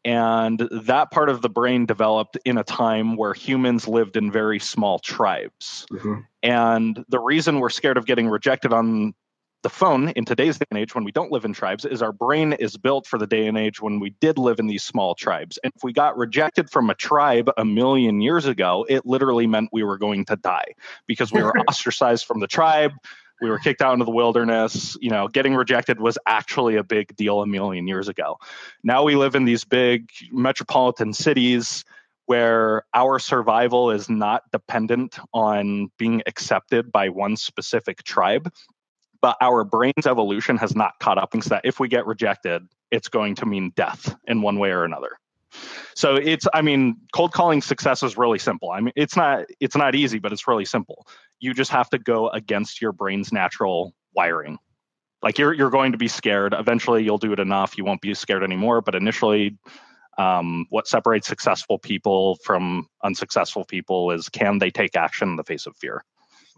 and 0.04 0.68
that 0.70 1.10
part 1.10 1.30
of 1.30 1.40
the 1.40 1.48
brain 1.48 1.86
developed 1.86 2.36
in 2.44 2.58
a 2.58 2.64
time 2.64 3.16
where 3.16 3.32
humans 3.32 3.88
lived 3.88 4.16
in 4.16 4.30
very 4.30 4.58
small 4.58 4.98
tribes. 4.98 5.86
Mm-hmm. 5.90 6.20
And 6.42 7.04
the 7.08 7.20
reason 7.20 7.58
we're 7.58 7.70
scared 7.70 7.96
of 7.96 8.04
getting 8.04 8.28
rejected 8.28 8.72
on 8.72 9.14
the 9.64 9.70
phone 9.70 10.10
in 10.10 10.26
today's 10.26 10.58
day 10.58 10.66
and 10.70 10.78
age 10.78 10.94
when 10.94 11.04
we 11.04 11.10
don't 11.10 11.32
live 11.32 11.46
in 11.46 11.54
tribes 11.54 11.86
is 11.86 12.02
our 12.02 12.12
brain 12.12 12.52
is 12.52 12.76
built 12.76 13.06
for 13.06 13.18
the 13.18 13.26
day 13.26 13.46
and 13.46 13.56
age 13.56 13.80
when 13.80 13.98
we 13.98 14.10
did 14.20 14.36
live 14.36 14.60
in 14.60 14.66
these 14.66 14.84
small 14.84 15.14
tribes. 15.14 15.58
And 15.64 15.72
if 15.74 15.82
we 15.82 15.92
got 15.92 16.18
rejected 16.18 16.68
from 16.68 16.90
a 16.90 16.94
tribe 16.94 17.50
a 17.56 17.64
million 17.64 18.20
years 18.20 18.44
ago 18.44 18.84
it 18.90 19.06
literally 19.06 19.46
meant 19.46 19.70
we 19.72 19.82
were 19.82 19.96
going 19.96 20.26
to 20.26 20.36
die 20.36 20.74
because 21.06 21.32
we 21.32 21.42
were 21.42 21.58
ostracized 21.68 22.26
from 22.26 22.40
the 22.40 22.46
tribe. 22.46 22.92
We 23.40 23.48
were 23.48 23.58
kicked 23.58 23.80
out 23.80 23.94
into 23.94 24.04
the 24.04 24.10
wilderness. 24.10 24.98
You 25.00 25.10
know 25.10 25.28
getting 25.28 25.54
rejected 25.54 25.98
was 25.98 26.18
actually 26.26 26.76
a 26.76 26.84
big 26.84 27.16
deal 27.16 27.40
a 27.40 27.46
million 27.46 27.88
years 27.88 28.08
ago. 28.08 28.36
Now 28.82 29.02
we 29.02 29.16
live 29.16 29.34
in 29.34 29.46
these 29.46 29.64
big 29.64 30.10
metropolitan 30.30 31.14
cities 31.14 31.86
where 32.26 32.84
our 32.94 33.18
survival 33.18 33.90
is 33.90 34.08
not 34.08 34.42
dependent 34.50 35.18
on 35.32 35.90
being 35.98 36.22
accepted 36.26 36.90
by 36.92 37.08
one 37.08 37.36
specific 37.36 38.02
tribe 38.02 38.50
but 39.24 39.38
our 39.40 39.64
brain's 39.64 40.06
evolution 40.06 40.58
has 40.58 40.76
not 40.76 40.98
caught 41.00 41.16
up 41.16 41.30
so 41.40 41.48
that 41.48 41.62
if 41.64 41.80
we 41.80 41.88
get 41.88 42.04
rejected 42.04 42.62
it's 42.90 43.08
going 43.08 43.34
to 43.34 43.46
mean 43.46 43.72
death 43.74 44.14
in 44.26 44.42
one 44.42 44.58
way 44.58 44.68
or 44.68 44.84
another. 44.84 45.12
So 45.94 46.16
it's 46.16 46.46
i 46.52 46.60
mean 46.60 46.96
cold 47.14 47.32
calling 47.32 47.62
success 47.62 48.02
is 48.02 48.18
really 48.18 48.38
simple. 48.38 48.70
I 48.70 48.80
mean 48.80 48.92
it's 48.96 49.16
not 49.16 49.46
it's 49.60 49.76
not 49.76 49.94
easy 49.94 50.18
but 50.18 50.30
it's 50.34 50.46
really 50.46 50.66
simple. 50.66 51.06
You 51.40 51.54
just 51.54 51.70
have 51.70 51.88
to 51.90 51.98
go 51.98 52.28
against 52.28 52.82
your 52.82 52.92
brain's 52.92 53.32
natural 53.32 53.94
wiring. 54.14 54.58
Like 55.22 55.38
you're 55.38 55.54
you're 55.54 55.70
going 55.70 55.92
to 55.92 55.98
be 55.98 56.08
scared. 56.08 56.52
Eventually 56.52 57.02
you'll 57.02 57.16
do 57.16 57.32
it 57.32 57.40
enough. 57.40 57.78
You 57.78 57.86
won't 57.86 58.02
be 58.02 58.12
scared 58.12 58.42
anymore. 58.42 58.82
But 58.82 58.94
initially 58.94 59.56
um, 60.18 60.66
what 60.68 60.86
separates 60.86 61.26
successful 61.26 61.78
people 61.78 62.36
from 62.44 62.88
unsuccessful 63.02 63.64
people 63.64 64.10
is 64.10 64.28
can 64.28 64.58
they 64.58 64.70
take 64.70 64.94
action 64.96 65.30
in 65.30 65.36
the 65.36 65.44
face 65.44 65.64
of 65.64 65.74
fear? 65.78 66.04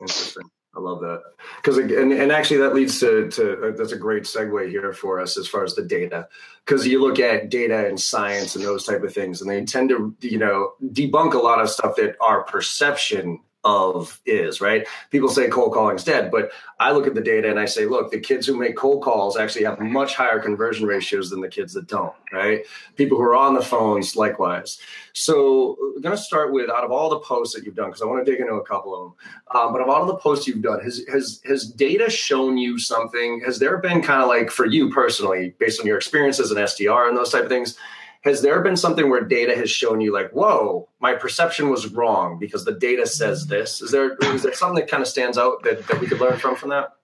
Interesting 0.01 0.51
I 0.77 0.81
love 0.81 1.01
that. 1.01 1.23
Because 1.57 1.79
and, 1.79 2.13
and 2.13 2.31
actually 2.31 2.59
that 2.59 2.75
leads 2.75 3.01
to 3.01 3.31
to 3.31 3.69
uh, 3.69 3.77
that's 3.77 3.93
a 3.93 3.99
great 3.99 4.25
segue 4.25 4.69
here 4.69 4.93
for 4.93 5.21
us 5.21 5.39
as 5.39 5.49
far 5.49 5.65
as 5.65 5.75
the 5.75 5.83
data. 5.83 6.29
Because 6.65 6.87
you 6.87 7.01
look 7.01 7.19
at 7.19 7.49
data 7.49 7.87
and 7.87 7.99
science 7.99 8.57
and 8.57 8.65
those 8.65 8.85
type 8.85 9.03
of 9.03 9.13
things 9.13 9.41
and 9.41 9.51
they 9.51 9.65
tend 9.65 9.89
to 9.89 10.15
you 10.21 10.39
know 10.39 10.73
debunk 10.93 11.35
a 11.35 11.39
lot 11.39 11.61
of 11.61 11.71
stuff 11.71 11.97
that 11.97 12.17
our 12.21 12.43
perception 12.45 13.41
of 13.67 14.21
is, 14.25 14.61
right? 14.61 14.87
People 15.11 15.29
say 15.29 15.49
cold 15.49 15.75
calling's 15.75 16.05
dead, 16.05 16.31
but 16.31 16.53
I 16.79 16.93
look 16.93 17.09
at 17.09 17.15
the 17.15 17.21
data 17.21 17.51
and 17.51 17.59
I 17.59 17.65
say, 17.65 17.85
look, 17.85 18.13
the 18.13 18.21
kids 18.21 18.47
who 18.47 18.57
make 18.57 18.77
cold 18.77 19.03
calls 19.03 19.37
actually 19.37 19.65
have 19.65 19.81
much 19.81 20.15
higher 20.15 20.39
conversion 20.39 20.87
ratios 20.87 21.31
than 21.31 21.41
the 21.41 21.49
kids 21.49 21.73
that 21.73 21.89
don't, 21.89 22.15
right? 22.33 22.65
People 22.95 23.19
who 23.19 23.25
are 23.25 23.35
on 23.35 23.55
the 23.55 23.63
phones, 23.63 24.15
likewise. 24.15 24.79
So 25.15 25.77
I'm 25.97 26.01
going 26.01 26.17
to 26.17 26.23
start 26.23 26.53
with 26.53 26.71
out 26.71 26.85
of 26.85 26.93
all 26.93 27.11
the 27.11 27.19
posts 27.19 27.57
that 27.57 27.65
you've 27.65 27.75
done, 27.75 27.89
because 27.89 28.03
I 28.03 28.07
want 28.07 28.25
to 28.25 28.31
dig 28.31 28.41
into 28.41 28.55
a 28.55 28.65
couple 28.65 28.95
of 28.95 29.01
them. 29.03 29.61
Um, 29.61 29.73
but 29.73 29.83
of 29.83 29.89
all 29.89 30.07
the 30.07 30.17
posts 30.17 30.47
you've 30.47 30.63
done, 30.63 30.81
has, 30.81 31.03
has, 31.11 31.41
has 31.45 31.69
data 31.69 32.09
shown 32.09 32.57
you 32.57 32.79
something? 32.79 33.43
Has 33.45 33.59
there 33.59 33.79
been 33.79 34.01
kind 34.01 34.23
of 34.23 34.29
like 34.29 34.51
for 34.51 34.67
you 34.67 34.91
personally, 34.91 35.55
based 35.59 35.81
on 35.81 35.87
your 35.87 35.97
experience 35.97 36.39
as 36.39 36.53
an 36.53 36.59
SDR 36.59 37.09
and 37.09 37.17
those 37.17 37.33
type 37.33 37.43
of 37.43 37.49
things, 37.49 37.77
has 38.23 38.43
there 38.43 38.61
been 38.61 38.77
something 38.77 39.09
where 39.09 39.23
data 39.23 39.55
has 39.55 39.71
shown 39.71 40.01
you 40.01 40.13
like 40.13 40.31
whoa 40.31 40.89
my 41.01 41.15
perception 41.15 41.71
was 41.71 41.89
wrong 41.89 42.39
because 42.39 42.65
the 42.65 42.73
data 42.73 43.07
says 43.07 43.47
this 43.47 43.81
is 43.81 43.91
there 43.91 44.17
is 44.35 44.43
there 44.43 44.55
something 44.55 44.81
that 44.81 44.91
kind 44.91 45.03
of 45.03 45.09
stands 45.09 45.39
out 45.39 45.63
that, 45.63 45.87
that 45.87 46.01
we 46.01 46.07
could 46.07 46.21
learn 46.21 46.39
from 46.39 46.57
from 46.57 46.71
that 46.71 46.97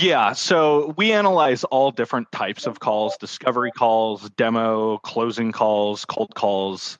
yeah, 0.00 0.32
so 0.32 0.94
we 0.96 1.12
analyze 1.12 1.64
all 1.64 1.90
different 1.90 2.30
types 2.32 2.66
of 2.66 2.80
calls 2.80 3.16
discovery 3.18 3.70
calls, 3.72 4.30
demo, 4.30 4.98
closing 4.98 5.52
calls, 5.52 6.04
cold 6.04 6.34
calls. 6.34 6.98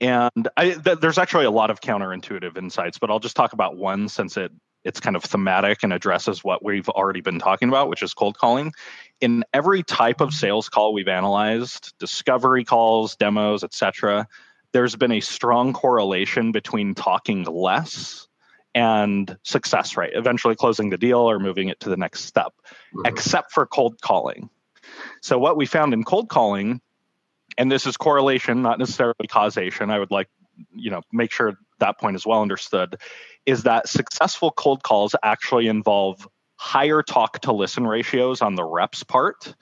And 0.00 0.48
I, 0.56 0.72
th- 0.72 0.98
there's 1.00 1.16
actually 1.16 1.46
a 1.46 1.50
lot 1.50 1.70
of 1.70 1.80
counterintuitive 1.80 2.58
insights, 2.58 2.98
but 2.98 3.10
I'll 3.10 3.20
just 3.20 3.36
talk 3.36 3.52
about 3.52 3.76
one 3.76 4.08
since 4.08 4.36
it 4.36 4.52
it's 4.84 5.00
kind 5.00 5.16
of 5.16 5.24
thematic 5.24 5.82
and 5.82 5.92
addresses 5.92 6.44
what 6.44 6.62
we've 6.62 6.88
already 6.88 7.20
been 7.20 7.38
talking 7.38 7.68
about, 7.68 7.88
which 7.88 8.02
is 8.02 8.14
cold 8.14 8.36
calling. 8.38 8.72
In 9.20 9.44
every 9.52 9.82
type 9.82 10.20
of 10.20 10.32
sales 10.32 10.68
call 10.68 10.92
we've 10.92 11.08
analyzed, 11.08 11.94
discovery 11.98 12.64
calls, 12.64 13.16
demos, 13.16 13.64
etc., 13.64 14.28
there's 14.72 14.96
been 14.96 15.12
a 15.12 15.20
strong 15.20 15.72
correlation 15.72 16.52
between 16.52 16.94
talking 16.94 17.44
less 17.44 18.28
and 18.74 19.38
success 19.44 19.96
rate, 19.96 20.12
eventually 20.14 20.56
closing 20.56 20.90
the 20.90 20.98
deal 20.98 21.20
or 21.20 21.38
moving 21.38 21.68
it 21.68 21.78
to 21.80 21.88
the 21.88 21.96
next 21.96 22.24
step, 22.24 22.52
mm-hmm. 22.92 23.06
except 23.06 23.52
for 23.52 23.66
cold 23.66 24.00
calling. 24.00 24.50
So, 25.22 25.38
what 25.38 25.56
we 25.56 25.64
found 25.64 25.94
in 25.94 26.04
cold 26.04 26.28
calling, 26.28 26.80
and 27.56 27.70
this 27.70 27.86
is 27.86 27.96
correlation, 27.96 28.62
not 28.62 28.78
necessarily 28.78 29.28
causation, 29.28 29.90
I 29.90 29.98
would 29.98 30.10
like, 30.10 30.28
you 30.74 30.90
know, 30.90 31.02
make 31.12 31.30
sure 31.30 31.54
that 31.84 32.00
point 32.00 32.16
is 32.16 32.26
well 32.26 32.42
understood, 32.42 32.96
is 33.46 33.62
that 33.62 33.88
successful 33.88 34.50
cold 34.50 34.82
calls 34.82 35.14
actually 35.22 35.68
involve 35.68 36.26
higher 36.56 37.02
talk 37.02 37.40
to 37.40 37.52
listen 37.52 37.86
ratios 37.86 38.40
on 38.40 38.54
the 38.54 38.64
rep's 38.64 39.02
part 39.02 39.54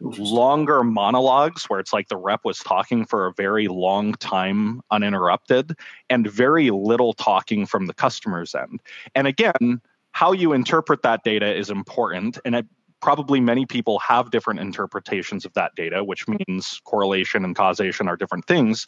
longer 0.00 0.84
monologues 0.84 1.64
where 1.64 1.80
it's 1.80 1.92
like 1.92 2.08
the 2.08 2.16
rep 2.16 2.40
was 2.44 2.58
talking 2.58 3.06
for 3.06 3.26
a 3.26 3.32
very 3.32 3.66
long 3.66 4.12
time 4.14 4.80
uninterrupted 4.90 5.72
and 6.10 6.30
very 6.30 6.70
little 6.70 7.14
talking 7.14 7.64
from 7.64 7.86
the 7.86 7.94
customer's 7.94 8.54
end. 8.54 8.80
And 9.14 9.26
again 9.26 9.80
how 10.12 10.32
you 10.32 10.54
interpret 10.54 11.02
that 11.02 11.22
data 11.24 11.54
is 11.54 11.68
important 11.68 12.38
and 12.44 12.54
it 12.54 12.66
probably 13.00 13.40
many 13.40 13.66
people 13.66 13.98
have 13.98 14.30
different 14.30 14.60
interpretations 14.60 15.44
of 15.44 15.52
that 15.54 15.74
data 15.74 16.02
which 16.02 16.26
means 16.28 16.80
correlation 16.84 17.44
and 17.44 17.54
causation 17.56 18.08
are 18.08 18.16
different 18.16 18.46
things 18.46 18.86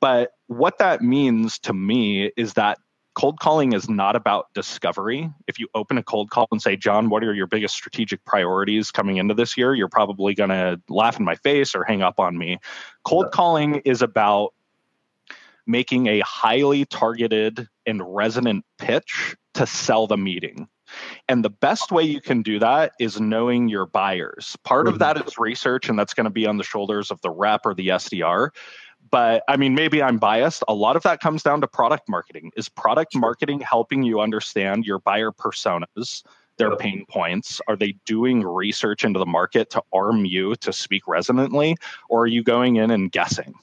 but 0.00 0.32
what 0.46 0.78
that 0.78 1.02
means 1.02 1.58
to 1.58 1.72
me 1.72 2.30
is 2.36 2.54
that 2.54 2.78
cold 3.16 3.40
calling 3.40 3.72
is 3.72 3.88
not 3.88 4.14
about 4.14 4.52
discovery. 4.52 5.32
If 5.48 5.58
you 5.58 5.68
open 5.74 5.96
a 5.96 6.02
cold 6.02 6.30
call 6.30 6.46
and 6.52 6.60
say, 6.60 6.76
John, 6.76 7.08
what 7.08 7.24
are 7.24 7.32
your 7.32 7.46
biggest 7.46 7.74
strategic 7.74 8.24
priorities 8.26 8.90
coming 8.90 9.16
into 9.16 9.32
this 9.32 9.56
year? 9.56 9.74
You're 9.74 9.88
probably 9.88 10.34
going 10.34 10.50
to 10.50 10.80
laugh 10.90 11.18
in 11.18 11.24
my 11.24 11.34
face 11.36 11.74
or 11.74 11.82
hang 11.82 12.02
up 12.02 12.20
on 12.20 12.36
me. 12.36 12.58
Cold 13.04 13.32
calling 13.32 13.76
is 13.86 14.02
about 14.02 14.52
making 15.66 16.06
a 16.06 16.20
highly 16.20 16.84
targeted 16.84 17.66
and 17.86 18.02
resonant 18.14 18.64
pitch 18.78 19.34
to 19.54 19.66
sell 19.66 20.06
the 20.06 20.18
meeting. 20.18 20.68
And 21.28 21.44
the 21.44 21.50
best 21.50 21.90
way 21.90 22.02
you 22.02 22.20
can 22.20 22.42
do 22.42 22.58
that 22.58 22.92
is 22.98 23.20
knowing 23.20 23.68
your 23.68 23.86
buyers. 23.86 24.56
Part 24.64 24.86
mm-hmm. 24.86 24.94
of 24.94 24.98
that 25.00 25.26
is 25.26 25.38
research, 25.38 25.88
and 25.88 25.98
that's 25.98 26.14
going 26.14 26.24
to 26.24 26.30
be 26.30 26.46
on 26.46 26.56
the 26.56 26.64
shoulders 26.64 27.10
of 27.10 27.20
the 27.22 27.30
rep 27.30 27.62
or 27.64 27.74
the 27.74 27.88
SDR. 27.88 28.50
But 29.10 29.42
I 29.48 29.56
mean, 29.56 29.74
maybe 29.74 30.02
I'm 30.02 30.18
biased. 30.18 30.64
A 30.68 30.74
lot 30.74 30.96
of 30.96 31.02
that 31.04 31.20
comes 31.20 31.42
down 31.42 31.60
to 31.60 31.68
product 31.68 32.08
marketing. 32.08 32.52
Is 32.56 32.68
product 32.68 33.14
marketing 33.14 33.60
helping 33.60 34.02
you 34.02 34.20
understand 34.20 34.84
your 34.84 34.98
buyer 34.98 35.30
personas, 35.30 36.24
their 36.58 36.76
pain 36.76 37.04
points? 37.08 37.60
Are 37.68 37.76
they 37.76 37.92
doing 38.04 38.42
research 38.42 39.04
into 39.04 39.18
the 39.18 39.26
market 39.26 39.70
to 39.70 39.82
arm 39.92 40.24
you 40.24 40.56
to 40.56 40.72
speak 40.72 41.06
resonantly? 41.06 41.76
Or 42.08 42.22
are 42.22 42.26
you 42.26 42.42
going 42.42 42.76
in 42.76 42.90
and 42.90 43.12
guessing? 43.12 43.54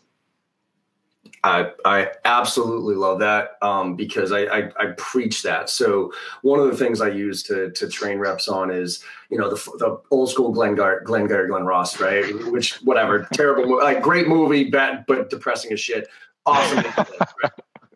I, 1.44 1.72
I 1.84 2.12
absolutely 2.24 2.96
love 2.96 3.20
that 3.20 3.58
um, 3.62 3.96
because 3.96 4.32
I, 4.32 4.44
I, 4.46 4.72
I, 4.80 4.86
preach 4.98 5.44
that. 5.44 5.70
So 5.70 6.14
one 6.42 6.58
of 6.58 6.72
the 6.72 6.78
things 6.78 7.02
I 7.02 7.10
use 7.10 7.44
to, 7.44 7.70
to 7.72 7.88
train 7.90 8.18
reps 8.18 8.48
on 8.48 8.72
is, 8.72 9.04
you 9.30 9.38
know, 9.38 9.50
the, 9.50 9.56
the 9.78 10.02
old 10.10 10.30
school 10.30 10.54
Glenn, 10.54 10.76
Gar- 10.76 11.02
Glengarry, 11.02 11.50
Glen 11.50 11.66
Ross, 11.66 12.00
right? 12.00 12.24
Which, 12.50 12.76
whatever, 12.76 13.28
terrible, 13.34 13.78
like 13.78 14.02
great 14.02 14.30
movie, 14.30 14.70
bad, 14.70 15.04
but 15.06 15.30
depressing 15.30 15.74
as 15.74 15.82
shit. 15.82 16.08
Awesome. 16.46 16.86
right? 17.44 17.52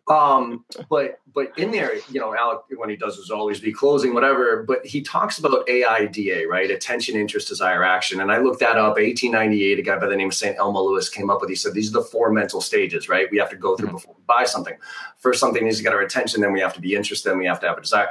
Um, 0.08 0.64
but 0.88 1.20
but 1.34 1.56
in 1.58 1.70
there, 1.70 1.96
you 2.10 2.18
know, 2.18 2.34
Alec 2.34 2.60
when 2.76 2.88
he 2.88 2.96
does 2.96 3.16
his 3.16 3.30
always 3.30 3.60
be 3.60 3.72
closing, 3.72 4.14
whatever. 4.14 4.62
But 4.62 4.84
he 4.84 5.02
talks 5.02 5.38
about 5.38 5.68
AIDA, 5.68 6.46
right? 6.48 6.70
Attention, 6.70 7.16
interest, 7.16 7.48
desire, 7.48 7.84
action. 7.84 8.20
And 8.20 8.32
I 8.32 8.38
looked 8.38 8.60
that 8.60 8.76
up. 8.76 8.96
1898, 8.96 9.78
a 9.78 9.82
guy 9.82 9.98
by 9.98 10.06
the 10.06 10.16
name 10.16 10.28
of 10.28 10.34
Saint 10.34 10.56
Elmo 10.56 10.80
Lewis 10.82 11.08
came 11.08 11.30
up 11.30 11.40
with. 11.40 11.50
He 11.50 11.56
said 11.56 11.74
these 11.74 11.90
are 11.90 12.00
the 12.00 12.02
four 12.02 12.32
mental 12.32 12.60
stages, 12.60 13.08
right? 13.08 13.28
We 13.30 13.38
have 13.38 13.50
to 13.50 13.56
go 13.56 13.76
through 13.76 13.88
mm-hmm. 13.88 13.96
before 13.96 14.14
we 14.16 14.22
buy 14.26 14.44
something. 14.44 14.74
First, 15.18 15.40
something 15.40 15.62
needs 15.62 15.76
to 15.76 15.82
get 15.82 15.92
our 15.92 16.00
attention. 16.00 16.40
Then 16.40 16.52
we 16.52 16.60
have 16.60 16.74
to 16.74 16.80
be 16.80 16.94
interested. 16.94 17.30
Then 17.30 17.38
we 17.38 17.46
have 17.46 17.60
to 17.60 17.68
have 17.68 17.78
a 17.78 17.82
desire. 17.82 18.08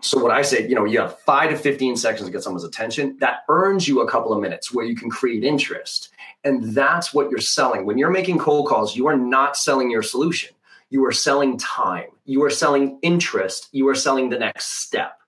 So 0.00 0.20
what 0.20 0.32
I 0.32 0.42
say, 0.42 0.66
you 0.68 0.74
know, 0.74 0.84
you 0.84 1.00
have 1.00 1.18
five 1.20 1.50
to 1.50 1.56
15 1.56 1.96
seconds 1.96 2.26
to 2.26 2.32
get 2.32 2.42
someone's 2.42 2.64
attention. 2.64 3.16
That 3.20 3.44
earns 3.48 3.86
you 3.86 4.00
a 4.00 4.10
couple 4.10 4.32
of 4.32 4.40
minutes 4.40 4.72
where 4.74 4.84
you 4.84 4.96
can 4.96 5.10
create 5.10 5.44
interest. 5.44 6.08
And 6.42 6.74
that's 6.74 7.14
what 7.14 7.30
you're 7.30 7.38
selling. 7.38 7.86
When 7.86 7.98
you're 7.98 8.10
making 8.10 8.38
cold 8.38 8.68
calls, 8.68 8.96
you 8.96 9.06
are 9.06 9.16
not 9.16 9.56
selling 9.56 9.90
your 9.90 10.02
solution 10.02 10.50
you 10.92 11.04
are 11.06 11.12
selling 11.12 11.56
time 11.58 12.08
you 12.24 12.42
are 12.44 12.50
selling 12.50 12.98
interest 13.02 13.68
you 13.72 13.88
are 13.88 13.94
selling 13.94 14.28
the 14.28 14.38
next 14.38 14.82
step 14.82 15.18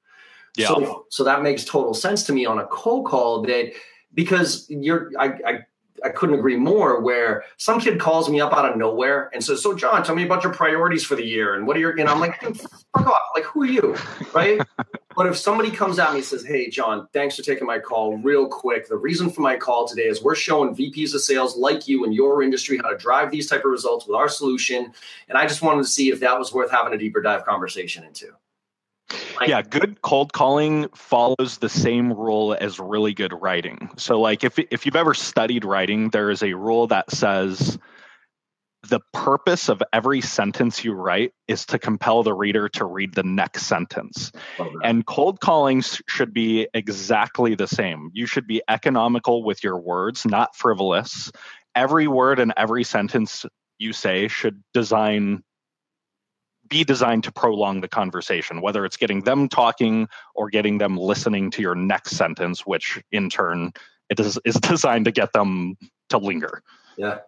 yeah. 0.56 0.68
so, 0.68 1.06
so 1.08 1.24
that 1.24 1.42
makes 1.42 1.64
total 1.64 1.94
sense 1.94 2.22
to 2.24 2.32
me 2.32 2.46
on 2.46 2.58
a 2.58 2.66
cold 2.66 3.06
call 3.06 3.42
that 3.42 3.72
because 4.12 4.66
you're 4.68 5.10
I, 5.18 5.26
I 5.46 5.58
I 6.04 6.10
couldn't 6.10 6.38
agree 6.38 6.56
more. 6.56 7.00
Where 7.00 7.44
some 7.56 7.80
kid 7.80 7.98
calls 7.98 8.28
me 8.28 8.40
up 8.40 8.52
out 8.52 8.70
of 8.70 8.76
nowhere 8.76 9.30
and 9.32 9.42
says, 9.42 9.62
"So, 9.62 9.74
John, 9.74 10.04
tell 10.04 10.14
me 10.14 10.24
about 10.24 10.44
your 10.44 10.52
priorities 10.52 11.02
for 11.02 11.14
the 11.14 11.24
year 11.24 11.54
and 11.54 11.66
what 11.66 11.76
are 11.76 11.80
your?" 11.80 11.90
And 11.98 12.08
I'm 12.08 12.20
like, 12.20 12.40
"Fuck 12.40 13.06
off! 13.06 13.20
Like, 13.34 13.44
who 13.44 13.62
are 13.62 13.66
you?" 13.66 13.96
Right? 14.34 14.60
but 15.16 15.26
if 15.26 15.36
somebody 15.36 15.70
comes 15.70 15.98
at 15.98 16.10
me 16.10 16.18
and 16.18 16.24
says, 16.24 16.44
"Hey, 16.44 16.68
John, 16.68 17.08
thanks 17.12 17.36
for 17.36 17.42
taking 17.42 17.66
my 17.66 17.78
call. 17.78 18.18
Real 18.18 18.46
quick, 18.46 18.88
the 18.88 18.96
reason 18.96 19.30
for 19.30 19.40
my 19.40 19.56
call 19.56 19.88
today 19.88 20.06
is 20.06 20.22
we're 20.22 20.34
showing 20.34 20.76
VPs 20.76 21.14
of 21.14 21.22
sales 21.22 21.56
like 21.56 21.88
you 21.88 22.04
in 22.04 22.12
your 22.12 22.42
industry 22.42 22.76
how 22.76 22.90
to 22.90 22.96
drive 22.98 23.30
these 23.30 23.48
type 23.48 23.64
of 23.64 23.70
results 23.70 24.06
with 24.06 24.14
our 24.14 24.28
solution, 24.28 24.92
and 25.28 25.38
I 25.38 25.46
just 25.46 25.62
wanted 25.62 25.82
to 25.82 25.88
see 25.88 26.10
if 26.10 26.20
that 26.20 26.38
was 26.38 26.52
worth 26.52 26.70
having 26.70 26.92
a 26.92 26.98
deeper 26.98 27.22
dive 27.22 27.44
conversation 27.46 28.04
into." 28.04 28.34
Like, 29.38 29.48
yeah, 29.48 29.62
good 29.62 30.00
cold 30.02 30.32
calling 30.32 30.88
follows 30.94 31.58
the 31.58 31.68
same 31.68 32.12
rule 32.12 32.56
as 32.58 32.78
really 32.78 33.14
good 33.14 33.32
writing. 33.32 33.90
So 33.96 34.20
like 34.20 34.44
if 34.44 34.58
if 34.58 34.86
you've 34.86 34.96
ever 34.96 35.14
studied 35.14 35.64
writing, 35.64 36.10
there 36.10 36.30
is 36.30 36.42
a 36.42 36.54
rule 36.54 36.86
that 36.88 37.10
says 37.10 37.78
the 38.88 39.00
purpose 39.12 39.68
of 39.68 39.82
every 39.92 40.20
sentence 40.20 40.84
you 40.84 40.92
write 40.92 41.32
is 41.48 41.64
to 41.66 41.78
compel 41.78 42.22
the 42.22 42.34
reader 42.34 42.68
to 42.68 42.84
read 42.84 43.14
the 43.14 43.22
next 43.22 43.64
sentence. 43.64 44.30
And 44.82 45.06
cold 45.06 45.40
callings 45.40 46.02
should 46.06 46.34
be 46.34 46.68
exactly 46.74 47.54
the 47.54 47.66
same. 47.66 48.10
You 48.12 48.26
should 48.26 48.46
be 48.46 48.62
economical 48.68 49.42
with 49.42 49.64
your 49.64 49.78
words, 49.78 50.26
not 50.26 50.54
frivolous. 50.54 51.32
Every 51.74 52.06
word 52.06 52.38
and 52.38 52.52
every 52.56 52.84
sentence 52.84 53.46
you 53.78 53.92
say 53.92 54.28
should 54.28 54.62
design 54.72 55.42
be 56.74 56.82
designed 56.82 57.22
to 57.22 57.30
prolong 57.30 57.80
the 57.82 57.88
conversation, 57.88 58.60
whether 58.60 58.84
it's 58.84 58.96
getting 58.96 59.20
them 59.20 59.48
talking 59.48 60.08
or 60.34 60.50
getting 60.50 60.78
them 60.78 60.96
listening 60.96 61.48
to 61.52 61.62
your 61.62 61.76
next 61.76 62.16
sentence, 62.16 62.66
which 62.66 63.00
in 63.12 63.30
turn 63.30 63.72
it 64.10 64.18
is, 64.18 64.40
is 64.44 64.56
designed 64.60 65.04
to 65.04 65.12
get 65.12 65.32
them 65.32 65.76
to 66.08 66.18
linger. 66.18 66.64
Yeah. 66.96 67.18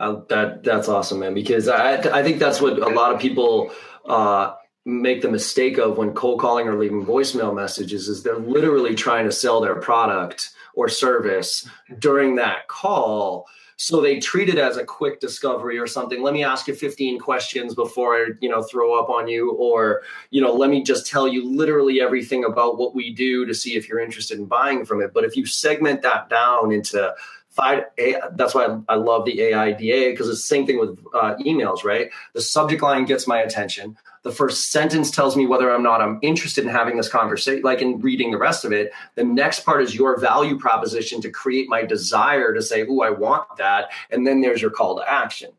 Uh, 0.00 0.22
that 0.30 0.64
that's 0.64 0.88
awesome, 0.88 1.20
man. 1.20 1.34
Because 1.34 1.68
I 1.68 1.96
I 2.18 2.22
think 2.22 2.38
that's 2.38 2.62
what 2.62 2.78
a 2.78 2.88
lot 2.88 3.14
of 3.14 3.20
people 3.20 3.72
uh, 4.06 4.54
make 4.86 5.20
the 5.20 5.30
mistake 5.30 5.76
of 5.76 5.98
when 5.98 6.14
cold 6.14 6.40
calling 6.40 6.66
or 6.66 6.76
leaving 6.78 7.04
voicemail 7.04 7.54
messages 7.54 8.08
is 8.08 8.22
they're 8.22 8.38
literally 8.38 8.94
trying 8.94 9.26
to 9.26 9.32
sell 9.32 9.60
their 9.60 9.76
product 9.76 10.50
or 10.74 10.88
service 10.88 11.68
during 11.98 12.36
that 12.36 12.68
call 12.68 13.46
so 13.76 14.00
they 14.00 14.18
treat 14.18 14.48
it 14.48 14.58
as 14.58 14.76
a 14.76 14.84
quick 14.84 15.20
discovery 15.20 15.78
or 15.78 15.86
something. 15.86 16.22
Let 16.22 16.34
me 16.34 16.44
ask 16.44 16.68
you 16.68 16.74
15 16.74 17.18
questions 17.18 17.74
before 17.74 18.14
I, 18.14 18.26
you 18.40 18.48
know, 18.48 18.62
throw 18.62 18.98
up 18.98 19.08
on 19.08 19.28
you, 19.28 19.52
or 19.52 20.02
you 20.30 20.40
know, 20.40 20.52
let 20.52 20.70
me 20.70 20.82
just 20.82 21.06
tell 21.06 21.26
you 21.26 21.48
literally 21.48 22.00
everything 22.00 22.44
about 22.44 22.78
what 22.78 22.94
we 22.94 23.12
do 23.12 23.44
to 23.46 23.54
see 23.54 23.76
if 23.76 23.88
you're 23.88 24.00
interested 24.00 24.38
in 24.38 24.46
buying 24.46 24.84
from 24.84 25.02
it. 25.02 25.12
But 25.12 25.24
if 25.24 25.36
you 25.36 25.46
segment 25.46 26.02
that 26.02 26.28
down 26.28 26.72
into 26.72 27.14
five, 27.50 27.84
that's 28.32 28.54
why 28.54 28.78
I 28.88 28.96
love 28.96 29.24
the 29.24 29.40
AIDA 29.40 30.10
because 30.10 30.28
it's 30.28 30.40
the 30.40 30.46
same 30.46 30.66
thing 30.66 30.78
with 30.78 30.98
uh, 31.14 31.36
emails, 31.36 31.84
right? 31.84 32.10
The 32.32 32.40
subject 32.40 32.82
line 32.82 33.04
gets 33.04 33.26
my 33.26 33.38
attention 33.40 33.96
the 34.24 34.32
first 34.32 34.72
sentence 34.72 35.10
tells 35.10 35.36
me 35.36 35.46
whether 35.46 35.70
or 35.70 35.78
not 35.78 36.00
I'm 36.00 36.18
interested 36.22 36.64
in 36.64 36.70
having 36.70 36.96
this 36.96 37.10
conversation, 37.10 37.62
like 37.62 37.82
in 37.82 38.00
reading 38.00 38.30
the 38.30 38.38
rest 38.38 38.64
of 38.64 38.72
it. 38.72 38.90
The 39.14 39.24
next 39.24 39.64
part 39.64 39.82
is 39.82 39.94
your 39.94 40.18
value 40.18 40.58
proposition 40.58 41.20
to 41.20 41.30
create 41.30 41.68
my 41.68 41.82
desire 41.82 42.54
to 42.54 42.62
say, 42.62 42.86
oh, 42.88 43.02
I 43.02 43.10
want 43.10 43.46
that. 43.58 43.90
And 44.10 44.26
then 44.26 44.40
there's 44.40 44.62
your 44.62 44.70
call 44.70 44.96
to 44.96 45.08
action. 45.08 45.50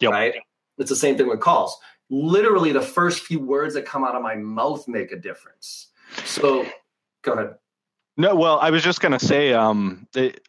Yep. 0.00 0.10
Right. 0.10 0.34
It's 0.78 0.88
the 0.88 0.96
same 0.96 1.16
thing 1.16 1.28
with 1.28 1.40
calls. 1.40 1.78
Literally, 2.10 2.72
the 2.72 2.80
first 2.80 3.22
few 3.22 3.40
words 3.40 3.74
that 3.74 3.84
come 3.84 4.04
out 4.04 4.14
of 4.14 4.22
my 4.22 4.36
mouth 4.36 4.88
make 4.88 5.12
a 5.12 5.16
difference. 5.16 5.88
So 6.24 6.66
go 7.22 7.32
ahead. 7.32 7.54
No, 8.16 8.34
well, 8.34 8.58
I 8.58 8.70
was 8.70 8.82
just 8.82 9.00
going 9.00 9.12
to 9.12 9.24
say 9.24 9.52
um, 9.52 10.06
it, 10.14 10.40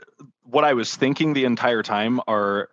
what 0.43 0.63
I 0.63 0.73
was 0.73 0.95
thinking 0.95 1.33
the 1.33 1.45
entire 1.45 1.83
time 1.83 2.21
are 2.27 2.69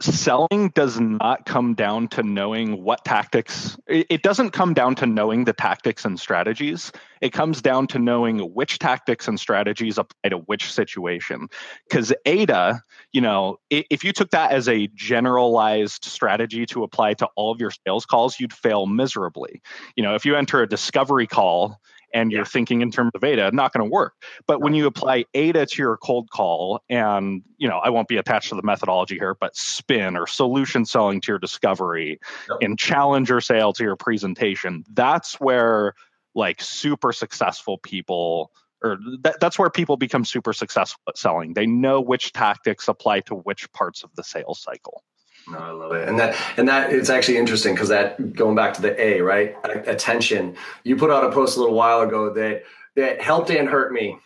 selling 0.00 0.70
does 0.70 0.98
not 0.98 1.46
come 1.46 1.74
down 1.74 2.08
to 2.08 2.22
knowing 2.22 2.82
what 2.82 3.04
tactics 3.04 3.76
it 3.86 4.22
doesn't 4.22 4.50
come 4.50 4.74
down 4.74 4.94
to 4.96 5.06
knowing 5.06 5.44
the 5.44 5.52
tactics 5.52 6.04
and 6.04 6.18
strategies. 6.18 6.90
It 7.20 7.32
comes 7.32 7.62
down 7.62 7.86
to 7.88 7.98
knowing 7.98 8.40
which 8.40 8.78
tactics 8.78 9.28
and 9.28 9.38
strategies 9.38 9.96
apply 9.96 10.30
to 10.30 10.38
which 10.38 10.70
situation. 10.72 11.48
Because 11.88 12.12
AIDA 12.26 12.82
you 13.12 13.20
know 13.20 13.58
if 13.70 14.02
you 14.04 14.12
took 14.12 14.30
that 14.30 14.50
as 14.50 14.68
a 14.68 14.88
generalized 14.94 16.04
strategy 16.04 16.66
to 16.66 16.82
apply 16.82 17.14
to 17.14 17.28
all 17.36 17.52
of 17.52 17.60
your 17.60 17.70
sales 17.86 18.04
calls 18.04 18.40
you'd 18.40 18.52
fail 18.52 18.86
miserably. 18.86 19.62
You 19.96 20.02
know 20.02 20.14
if 20.14 20.24
you 20.24 20.34
enter 20.36 20.60
a 20.60 20.68
discovery 20.68 21.26
call 21.26 21.80
and 22.14 22.30
you're 22.30 22.46
thinking 22.46 22.80
in 22.80 22.90
terms 22.90 23.10
of 23.14 23.22
AIDA, 23.22 23.50
not 23.52 23.72
going 23.72 23.84
to 23.84 23.92
work. 23.92 24.14
But 24.46 24.60
when 24.60 24.72
you 24.72 24.86
apply 24.86 25.24
AIDA 25.34 25.66
to 25.66 25.82
your 25.82 25.96
cold 25.96 26.30
call, 26.30 26.80
and 26.88 27.42
you 27.58 27.68
know, 27.68 27.78
I 27.78 27.90
won't 27.90 28.08
be 28.08 28.16
attached 28.16 28.48
to 28.50 28.54
the 28.54 28.62
methodology 28.62 29.16
here, 29.16 29.34
but 29.34 29.54
spin 29.56 30.16
or 30.16 30.26
solution 30.26 30.86
selling 30.86 31.20
to 31.22 31.32
your 31.32 31.38
discovery 31.38 32.20
yep. 32.48 32.58
and 32.62 32.78
challenger 32.78 33.40
sale 33.40 33.72
to 33.74 33.82
your 33.82 33.96
presentation, 33.96 34.84
that's 34.92 35.40
where 35.40 35.94
like 36.34 36.62
super 36.62 37.12
successful 37.12 37.78
people 37.78 38.50
or 38.82 38.98
that, 39.22 39.40
that's 39.40 39.58
where 39.58 39.70
people 39.70 39.96
become 39.96 40.24
super 40.24 40.52
successful 40.52 41.00
at 41.08 41.16
selling. 41.16 41.54
They 41.54 41.66
know 41.66 42.00
which 42.00 42.32
tactics 42.32 42.86
apply 42.86 43.20
to 43.20 43.34
which 43.34 43.72
parts 43.72 44.02
of 44.02 44.10
the 44.14 44.22
sales 44.22 44.60
cycle. 44.60 45.02
No, 45.48 45.58
I 45.58 45.70
love 45.72 45.92
it, 45.92 46.08
and 46.08 46.18
that 46.18 46.36
and 46.56 46.68
that 46.68 46.92
it's 46.92 47.10
actually 47.10 47.36
interesting 47.36 47.74
because 47.74 47.88
that 47.88 48.32
going 48.32 48.54
back 48.54 48.74
to 48.74 48.82
the 48.82 48.98
A, 49.00 49.20
right? 49.20 49.54
Attention. 49.64 50.56
You 50.84 50.96
put 50.96 51.10
out 51.10 51.24
a 51.24 51.30
post 51.32 51.56
a 51.56 51.60
little 51.60 51.74
while 51.74 52.00
ago 52.00 52.32
that 52.32 52.62
that 52.96 53.20
helped 53.20 53.50
and 53.50 53.68
hurt 53.68 53.92
me. 53.92 54.18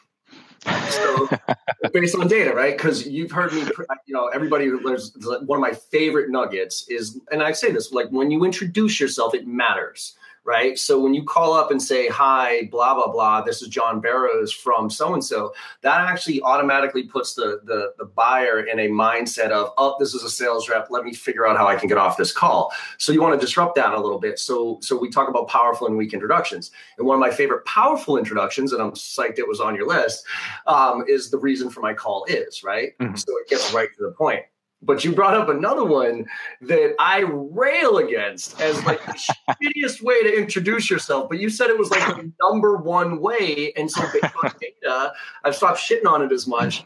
So 0.90 1.28
based 1.92 2.14
on 2.14 2.28
data, 2.28 2.52
right? 2.54 2.76
Because 2.76 3.06
you've 3.06 3.32
heard 3.32 3.52
me, 3.52 3.62
you 4.06 4.14
know, 4.14 4.28
everybody. 4.28 4.70
There's 4.84 5.12
one 5.22 5.58
of 5.58 5.60
my 5.60 5.72
favorite 5.72 6.30
nuggets 6.30 6.86
is, 6.88 7.20
and 7.30 7.42
I 7.42 7.52
say 7.52 7.72
this 7.72 7.92
like 7.92 8.08
when 8.10 8.30
you 8.30 8.44
introduce 8.44 9.00
yourself, 9.00 9.34
it 9.34 9.46
matters 9.46 10.16
right? 10.48 10.78
So 10.78 10.98
when 10.98 11.12
you 11.12 11.24
call 11.24 11.52
up 11.52 11.70
and 11.70 11.80
say, 11.80 12.08
hi, 12.08 12.70
blah, 12.72 12.94
blah, 12.94 13.12
blah, 13.12 13.42
this 13.42 13.60
is 13.60 13.68
John 13.68 14.00
Barrows 14.00 14.50
from 14.50 14.88
so 14.88 15.12
and 15.12 15.22
so, 15.22 15.52
that 15.82 16.00
actually 16.00 16.40
automatically 16.40 17.02
puts 17.02 17.34
the, 17.34 17.60
the, 17.64 17.92
the 17.98 18.06
buyer 18.06 18.60
in 18.60 18.78
a 18.78 18.88
mindset 18.88 19.50
of, 19.50 19.74
oh, 19.76 19.96
this 19.98 20.14
is 20.14 20.22
a 20.22 20.30
sales 20.30 20.66
rep. 20.66 20.86
Let 20.88 21.04
me 21.04 21.12
figure 21.12 21.46
out 21.46 21.58
how 21.58 21.68
I 21.68 21.76
can 21.76 21.86
get 21.86 21.98
off 21.98 22.16
this 22.16 22.32
call. 22.32 22.72
So 22.96 23.12
you 23.12 23.20
want 23.20 23.38
to 23.38 23.46
disrupt 23.46 23.74
that 23.74 23.92
a 23.92 24.00
little 24.00 24.18
bit. 24.18 24.38
So, 24.38 24.78
so 24.80 24.96
we 24.96 25.10
talk 25.10 25.28
about 25.28 25.48
powerful 25.48 25.86
and 25.86 25.98
weak 25.98 26.14
introductions. 26.14 26.70
And 26.96 27.06
one 27.06 27.14
of 27.14 27.20
my 27.20 27.30
favorite 27.30 27.66
powerful 27.66 28.16
introductions, 28.16 28.72
and 28.72 28.80
I'm 28.80 28.92
psyched 28.92 29.38
it 29.38 29.46
was 29.46 29.60
on 29.60 29.74
your 29.74 29.86
list, 29.86 30.24
um, 30.66 31.04
is 31.06 31.28
the 31.28 31.38
reason 31.38 31.68
for 31.68 31.82
my 31.82 31.92
call 31.92 32.24
is, 32.26 32.64
right? 32.64 32.96
Mm-hmm. 32.96 33.16
So 33.16 33.36
it 33.36 33.50
gets 33.50 33.74
right 33.74 33.90
to 33.98 34.02
the 34.02 34.12
point. 34.12 34.44
But 34.80 35.04
you 35.04 35.12
brought 35.12 35.34
up 35.34 35.48
another 35.48 35.84
one 35.84 36.26
that 36.62 36.94
I 37.00 37.24
rail 37.26 37.98
against 37.98 38.60
as 38.60 38.82
like 38.84 39.04
the 39.04 39.12
shittiest 39.12 40.02
way 40.02 40.22
to 40.22 40.38
introduce 40.38 40.88
yourself. 40.88 41.28
But 41.28 41.40
you 41.40 41.50
said 41.50 41.68
it 41.68 41.78
was 41.78 41.90
like 41.90 42.06
the 42.16 42.32
number 42.40 42.76
one 42.76 43.20
way. 43.20 43.72
And 43.76 43.90
so 43.90 44.02
based 44.12 44.34
on 44.42 44.52
data, 44.60 45.12
I've 45.44 45.56
stopped 45.56 45.80
shitting 45.80 46.06
on 46.06 46.22
it 46.22 46.30
as 46.30 46.46
much. 46.46 46.84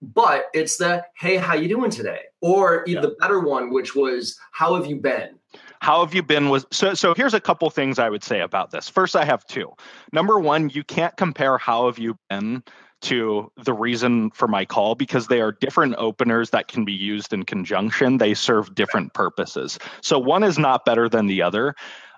But 0.00 0.46
it's 0.54 0.76
the 0.76 1.04
hey, 1.18 1.36
how 1.36 1.54
you 1.54 1.68
doing 1.68 1.90
today? 1.90 2.20
Or 2.40 2.84
yeah. 2.86 3.00
the 3.00 3.16
better 3.20 3.40
one, 3.40 3.72
which 3.72 3.94
was 3.94 4.38
how 4.52 4.74
have 4.74 4.86
you 4.86 4.96
been? 4.96 5.38
How 5.80 6.04
have 6.04 6.14
you 6.14 6.22
been 6.22 6.48
was 6.48 6.66
so 6.70 6.94
so 6.94 7.14
here's 7.14 7.34
a 7.34 7.40
couple 7.40 7.68
things 7.70 7.98
I 7.98 8.08
would 8.08 8.24
say 8.24 8.40
about 8.40 8.70
this. 8.70 8.88
First, 8.88 9.16
I 9.16 9.24
have 9.24 9.44
two. 9.46 9.70
Number 10.12 10.38
one, 10.38 10.70
you 10.70 10.82
can't 10.82 11.16
compare 11.16 11.58
how 11.58 11.86
have 11.86 11.98
you 11.98 12.16
been 12.28 12.62
to 13.04 13.50
the 13.62 13.72
reason 13.72 14.30
for 14.30 14.48
my 14.48 14.64
call 14.64 14.94
because 14.94 15.26
they 15.26 15.40
are 15.40 15.52
different 15.52 15.96
openers 15.96 16.50
that 16.50 16.68
can 16.68 16.84
be 16.84 16.92
used 16.92 17.32
in 17.32 17.44
conjunction. 17.44 18.18
They 18.18 18.34
serve 18.34 18.74
different 18.74 19.14
purposes. 19.14 19.78
So 20.02 20.18
one 20.18 20.42
is 20.42 20.58
not 20.58 20.84
better 20.84 21.08
than 21.08 21.26
the 21.26 21.42
other. 21.42 21.74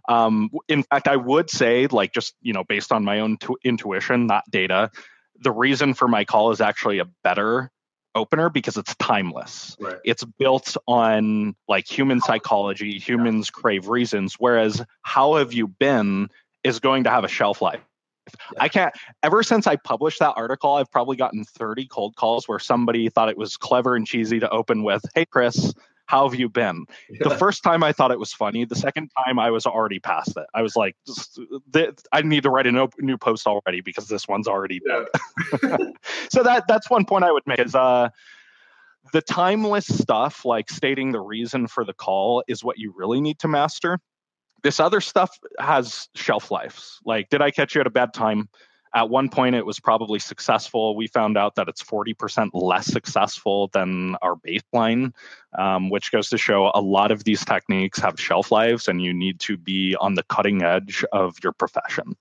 Um, 0.09 0.51
in 0.69 0.83
fact, 0.85 1.09
I 1.09 1.17
would 1.17 1.51
say, 1.51 1.87
like, 1.89 2.13
just 2.13 2.35
you 2.41 2.53
know, 2.53 2.65
based 2.65 2.93
on 2.93 3.05
my 3.05 3.21
own 3.21 3.39
tu- 3.39 3.59
intuition, 3.65 4.27
not 4.27 4.45
data, 4.51 4.91
the 5.41 5.53
reason 5.53 5.95
for 5.95 6.09
my 6.09 6.25
call 6.25 6.53
is 6.53 6.61
actually 6.61 7.01
a 7.01 7.07
better 7.25 7.71
opener 8.15 8.49
because 8.49 8.77
it's 8.77 8.95
timeless. 8.97 9.77
Right. 9.79 9.99
It's 10.05 10.25
built 10.25 10.77
on 10.87 11.55
like 11.69 11.87
human 11.91 12.21
psychology, 12.21 12.99
humans 12.99 13.51
crave 13.51 13.89
reasons, 13.89 14.37
whereas 14.39 14.83
how 15.03 15.37
have 15.37 15.53
you 15.53 15.69
been 15.69 16.31
is 16.65 16.81
going 16.81 17.05
to 17.05 17.11
have 17.11 17.25
a 17.25 17.29
shelf 17.29 17.61
life. 17.63 17.83
Yeah. 18.53 18.63
I 18.63 18.69
can't. 18.69 18.95
Ever 19.23 19.43
since 19.43 19.67
I 19.67 19.77
published 19.77 20.19
that 20.21 20.35
article, 20.37 20.75
I've 20.75 20.91
probably 20.91 21.17
gotten 21.17 21.45
30 21.45 21.87
cold 21.87 22.17
calls 22.17 22.49
where 22.49 22.59
somebody 22.59 23.09
thought 23.09 23.29
it 23.29 23.39
was 23.39 23.57
clever 23.57 23.97
and 23.97 24.07
cheesy 24.07 24.41
to 24.41 24.51
open 24.51 24.83
with, 24.83 25.05
"Hey, 25.15 25.25
Chris." 25.25 25.75
How 26.09 26.29
have 26.29 26.39
you 26.39 26.49
been? 26.49 26.87
Yeah. 27.11 27.29
The 27.29 27.37
first 27.37 27.65
time 27.65 27.83
I 27.83 27.91
thought 27.93 28.13
it 28.13 28.19
was 28.21 28.33
funny. 28.33 28.65
The 28.65 28.77
second 28.77 29.11
time 29.27 29.41
I 29.41 29.51
was 29.51 29.67
already 29.67 29.99
past 29.99 30.37
it. 30.37 30.47
I 30.55 30.63
was 30.63 30.77
like, 30.77 30.97
I 32.13 32.23
need 32.23 32.45
to 32.45 32.51
write 32.51 32.69
a 32.69 32.89
new 33.01 33.19
post 33.19 33.47
already 33.49 33.81
because 33.81 34.07
this 34.07 34.29
one's 34.29 34.47
already 34.47 34.81
done. 34.87 35.07
Yeah. 35.65 35.77
so 36.31 36.45
that 36.45 36.69
that's 36.69 36.89
one 36.89 37.07
point 37.07 37.25
I 37.25 37.33
would 37.33 37.45
make 37.45 37.59
is 37.59 37.75
uh, 37.75 38.11
the 39.13 39.21
timeless 39.21 39.87
stuff, 39.87 40.45
like 40.45 40.71
stating 40.71 41.11
the 41.11 41.21
reason 41.21 41.67
for 41.67 41.85
the 41.85 41.95
call, 41.95 42.45
is 42.47 42.63
what 42.63 42.79
you 42.79 42.95
really 42.97 43.21
need 43.21 43.41
to 43.41 43.49
master 43.49 43.99
this 44.67 44.81
other 44.81 45.01
stuff 45.01 45.39
has 45.61 46.09
shelf 46.17 46.51
lives. 46.51 46.99
Like, 47.05 47.29
did 47.29 47.41
I 47.41 47.53
catch 47.53 47.77
you 47.77 47.81
at 47.81 47.87
a 47.87 47.91
bad 47.91 48.13
time? 48.13 48.49
At 48.93 49.09
one 49.09 49.29
point, 49.29 49.55
it 49.55 49.65
was 49.65 49.79
probably 49.79 50.19
successful. 50.19 50.97
We 50.97 51.07
found 51.07 51.39
out 51.39 51.55
that 51.55 51.69
it's 51.69 51.85
40% 51.85 52.51
less 52.53 52.87
successful 52.87 53.69
than 53.73 54.17
our 54.23 54.35
baseline, 54.35 55.13
um, 55.57 55.89
which 55.89 56.11
goes 56.11 56.29
to 56.31 56.39
show 56.39 56.73
a 56.75 56.81
lot 56.81 57.13
of 57.13 57.23
these 57.23 57.45
techniques 57.45 58.01
have 58.01 58.19
shelf 58.19 58.51
lives 58.51 58.89
and 58.89 59.01
you 59.01 59.15
need 59.15 59.39
to 59.41 59.57
be 59.57 59.95
on 60.01 60.15
the 60.15 60.25
cutting 60.25 60.63
edge 60.63 61.05
of 61.13 61.37
your 61.45 61.53
profession. 61.53 62.17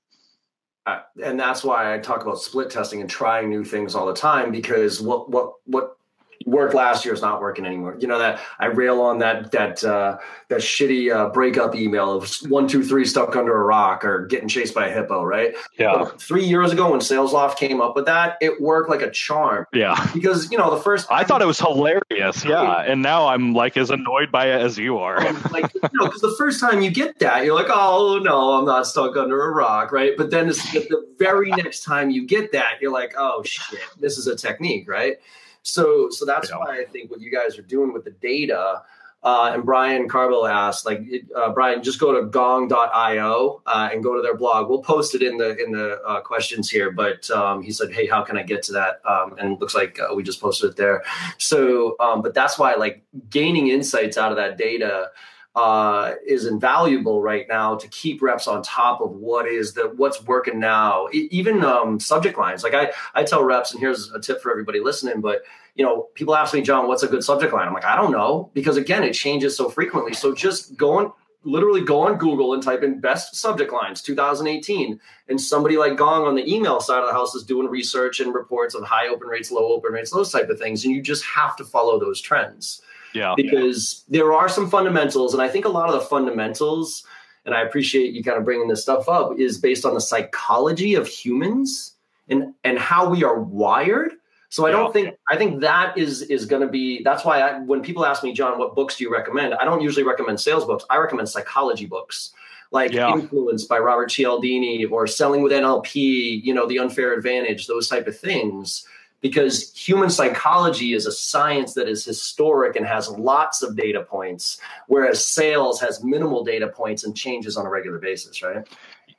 Uh, 0.86 1.00
and 1.24 1.40
that's 1.40 1.64
why 1.64 1.96
I 1.96 1.98
talk 1.98 2.22
about 2.22 2.38
split 2.38 2.70
testing 2.70 3.02
and 3.02 3.10
trying 3.10 3.50
new 3.50 3.64
things 3.64 3.96
all 3.96 4.06
the 4.06 4.14
time 4.14 4.52
because 4.52 5.02
what 5.02 5.32
what 5.32 5.54
what 5.66 5.98
worked 6.46 6.76
last 6.76 7.04
year 7.06 7.14
is 7.14 7.22
not 7.22 7.42
working 7.42 7.66
anymore. 7.66 7.98
You 8.00 8.08
know 8.08 8.20
that 8.20 8.40
I 8.60 8.68
rail 8.68 9.02
on 9.02 9.20
that 9.20 9.52
that 9.52 9.84
uh, 9.84 10.18
that 10.48 10.60
shitty 10.60 11.14
uh, 11.14 11.30
breakup 11.30 11.76
email 11.76 12.12
of 12.12 12.32
one 12.48 12.68
two 12.68 12.84
three 12.84 13.06
stuck 13.06 13.36
under 13.36 13.56
a 13.56 13.64
rock 13.64 14.06
or 14.06 14.28
getting 14.28 14.48
chased 14.48 14.74
by 14.74 14.88
a 14.88 14.94
hippo, 14.94 15.24
right? 15.24 15.56
Yeah. 15.78 15.94
But 15.96 16.22
three 16.22 16.46
years 16.46 16.72
ago 16.72 16.92
when 16.92 17.00
SalesLoft 17.00 17.58
came 17.58 17.82
up 17.82 17.96
with 17.96 18.06
that, 18.06 18.38
it 18.42 18.62
worked 18.62 18.90
like 18.90 19.02
a 19.02 19.12
charm. 19.12 19.66
Yeah. 19.74 19.96
Because 20.14 20.52
you 20.52 20.58
know 20.58 20.70
the 20.70 20.82
first 20.82 21.08
I 21.12 21.24
thought 21.24 21.42
it 21.42 21.46
was 21.46 21.60
hilarious. 21.60 22.46
Yeah, 22.46 22.82
and 22.82 23.02
now 23.02 23.28
I'm 23.28 23.54
like 23.54 23.76
as 23.78 23.90
annoyed 23.90 24.32
by 24.32 24.48
it 24.48 24.62
as 24.62 24.78
you 24.78 24.98
are. 25.00 25.20
like 25.52 25.74
you 25.74 25.82
know, 25.94 26.06
because 26.06 26.22
the 26.22 26.36
first 26.38 26.60
time 26.60 26.82
you 26.82 26.92
get 26.92 27.20
that, 27.20 27.44
you're 27.44 27.56
like, 27.56 27.70
oh 27.70 28.20
no, 28.24 28.54
I'm 28.54 28.66
not 28.66 28.86
stuck 28.88 29.18
under 29.18 29.42
a 29.44 29.52
rock, 29.52 29.92
right? 29.92 30.14
But 30.16 30.30
then 30.30 30.48
the 30.48 31.06
very 31.18 31.50
next 31.52 31.84
time 31.84 32.12
you 32.12 32.26
get 32.26 32.52
that, 32.52 32.76
you're 32.82 32.92
like, 32.92 33.14
oh 33.18 33.44
shit, 33.44 33.80
this 34.00 34.18
is 34.18 34.28
a 34.28 34.36
technique, 34.36 34.88
right? 34.88 35.18
So 35.65 36.10
so 36.12 36.25
that's 36.25 36.49
yeah. 36.49 36.58
why 36.58 36.80
I 36.80 36.86
think 36.86 37.10
what 37.10 37.19
you 37.19 37.32
guys 37.32 37.58
are 37.58 37.63
doing 37.63 37.91
with 37.91 38.06
the 38.06 38.12
data. 38.12 38.84
Uh, 39.23 39.54
and 39.56 39.65
Brian 39.65 40.08
Carville 40.08 40.45
asked, 40.45 40.86
like, 40.86 41.01
uh, 41.36 41.51
Brian, 41.51 41.82
just 41.82 41.99
go 41.99 42.13
to 42.13 42.28
gong.io 42.28 43.62
uh, 43.65 43.89
and 43.91 44.04
go 44.04 44.15
to 44.15 44.21
their 44.21 44.38
blog. 44.38 44.69
We'll 44.69 44.84
post 44.84 45.15
it 45.15 45.23
in 45.23 45.38
the 45.38 45.58
in 45.58 45.71
the 45.71 45.99
uh, 46.04 46.21
questions 46.21 46.69
here. 46.69 46.91
But 46.91 47.28
um, 47.32 47.63
he 47.63 47.71
said, 47.71 47.91
hey, 47.91 48.06
how 48.06 48.21
can 48.21 48.38
I 48.38 48.43
get 48.43 48.62
to 48.63 48.73
that? 48.73 49.01
Um, 49.04 49.36
and 49.39 49.54
it 49.54 49.60
looks 49.60 49.73
like 49.73 49.99
uh, 49.99 50.13
we 50.13 50.21
just 50.21 50.39
posted 50.39 50.69
it 50.69 50.78
there. 50.78 51.04
So, 51.39 51.95
um, 51.99 52.21
but 52.21 52.36
that's 52.36 52.60
why, 52.60 52.75
like, 52.75 53.04
gaining 53.32 53.69
insights 53.69 54.15
out 54.15 54.32
of 54.32 54.38
that 54.38 54.60
data 54.60 55.10
uh, 55.56 56.15
is 56.28 56.46
invaluable 56.46 57.22
right 57.22 57.48
now 57.48 57.76
to 57.76 57.88
keep 57.88 58.22
reps 58.22 58.48
on 58.48 58.62
top 58.62 59.00
of 59.00 59.12
what 59.12 59.48
is 59.48 59.74
the 59.74 59.94
what's 59.96 60.22
working 60.24 60.60
now. 60.60 61.08
even 61.13 61.63
um, 61.63 62.00
subject 62.00 62.38
lines, 62.38 62.63
like 62.63 62.74
I 62.74 62.91
I 63.13 63.24
tell 63.24 63.44
reps, 63.44 63.72
and 63.72 63.80
here's 63.80 64.12
a 64.12 64.20
tip 64.20 64.41
for 64.41 64.52
everybody 64.52 64.82
listening. 64.82 65.22
But 65.22 65.44
you 65.76 65.86
know, 65.86 66.08
people 66.13 66.36
ask 66.36 66.54
me, 66.54 66.62
John, 66.62 66.88
what's 66.88 67.04
a 67.04 67.08
good 67.08 67.24
subject 67.24 67.54
line? 67.54 67.68
I'm 67.68 67.74
like, 67.74 67.86
I 67.86 67.96
don't 67.96 68.12
know 68.12 68.50
because 68.54 68.78
again, 68.78 69.04
it 69.04 69.13
changes 69.13 69.56
so 69.56 69.70
frequently. 69.70 70.13
So 70.13 70.34
just 70.34 70.76
go 70.76 70.98
on, 71.00 71.13
literally 71.44 71.82
go 71.82 72.02
on 72.02 72.18
Google 72.18 72.54
and 72.54 72.62
type 72.62 72.84
in 72.84 73.00
best 73.00 73.36
subject 73.36 73.72
lines 73.72 74.02
2018, 74.02 75.00
and 75.30 75.39
somebody 75.39 75.78
like 75.78 75.96
Gong 75.96 76.28
on 76.28 76.36
the 76.36 76.54
email 76.54 76.82
side 76.82 77.00
of 77.00 77.08
the 77.08 77.13
house 77.13 77.34
is 77.34 77.44
doing 77.44 77.68
research 77.68 78.20
and 78.20 78.34
reports 78.34 78.76
of 78.76 78.84
high 78.84 79.08
open 79.08 79.30
rates, 79.30 79.52
low 79.52 79.72
open 79.72 79.94
rates, 79.94 80.12
those 80.12 80.32
type 80.32 80.50
of 80.50 80.60
things, 80.60 80.84
and 80.84 80.94
you 80.94 81.02
just 81.02 81.24
have 81.24 81.56
to 81.56 81.63
follow 81.63 81.98
those 81.98 82.20
trends. 82.20 82.82
Yeah. 83.15 83.34
Because 83.36 84.04
there 84.10 84.34
are 84.34 84.49
some 84.49 84.69
fundamentals, 84.69 85.34
and 85.34 85.41
I 85.41 85.47
think 85.47 85.65
a 85.65 85.69
lot 85.69 85.89
of 85.89 85.95
the 85.95 86.01
fundamentals, 86.01 87.04
and 87.45 87.56
I 87.56 87.62
appreciate 87.62 88.13
you 88.13 88.23
kind 88.23 88.38
of 88.38 88.43
bringing 88.43 88.67
this 88.67 88.82
stuff 88.82 89.08
up, 89.08 89.39
is 89.39 89.58
based 89.58 89.86
on 89.86 89.93
the 89.93 90.01
psychology 90.01 90.95
of 90.95 91.08
humans 91.08 91.93
and 92.28 92.54
and 92.63 92.78
how 92.78 93.10
we 93.10 93.23
are 93.23 93.39
wired. 93.39 94.13
So 94.49 94.65
I 94.65 94.71
don't 94.71 94.93
think 94.93 95.15
I 95.30 95.38
think 95.38 95.62
that 95.62 95.97
is 95.97 96.21
is 96.23 96.45
going 96.45 96.62
to 96.62 96.67
be. 96.67 97.04
That's 97.04 97.25
why 97.25 97.41
I, 97.41 97.60
when 97.60 97.82
people 97.82 98.06
ask 98.06 98.23
me, 98.23 98.34
John, 98.34 98.60
what 98.60 98.75
books 98.75 98.97
do 98.97 99.04
you 99.04 99.12
recommend? 99.12 99.54
I 99.56 99.65
don't 99.65 99.82
usually 99.82 100.06
recommend 100.06 100.39
sales 100.39 100.65
books. 100.65 100.86
I 100.89 100.97
recommend 100.97 101.30
psychology 101.30 101.86
books 101.86 102.32
like 102.71 102.91
yeah. 102.91 103.12
Influence 103.13 103.65
by 103.65 103.80
Robert 103.80 104.10
Cialdini 104.10 104.86
or 104.86 105.08
Selling 105.08 105.41
with 105.41 105.51
NLP. 105.51 106.43
You 106.43 106.54
know, 106.54 106.67
The 106.67 106.80
Unfair 106.80 107.13
Advantage, 107.13 107.67
those 107.67 107.88
type 107.88 108.08
of 108.08 108.17
things 108.17 108.86
because 109.21 109.73
human 109.73 110.10
psychology 110.10 110.93
is 110.93 111.06
a 111.06 111.12
science 111.12 111.73
that 111.73 111.88
is 111.88 112.06
historic 112.06 112.75
and 112.75 112.86
has 112.86 113.10
lots 113.10 113.63
of 113.63 113.75
data 113.75 114.01
points, 114.04 114.60
whereas 114.88 115.25
sales 115.25 115.80
has 115.82 116.04
minimal 116.04 116.43
data 116.43 116.67
points 116.67 117.04
and 117.04 117.15
changes 117.15 117.58
on 117.58 117.65
a 117.65 117.69
regular 117.69 117.99
basis, 117.99 118.41
right? 118.43 118.67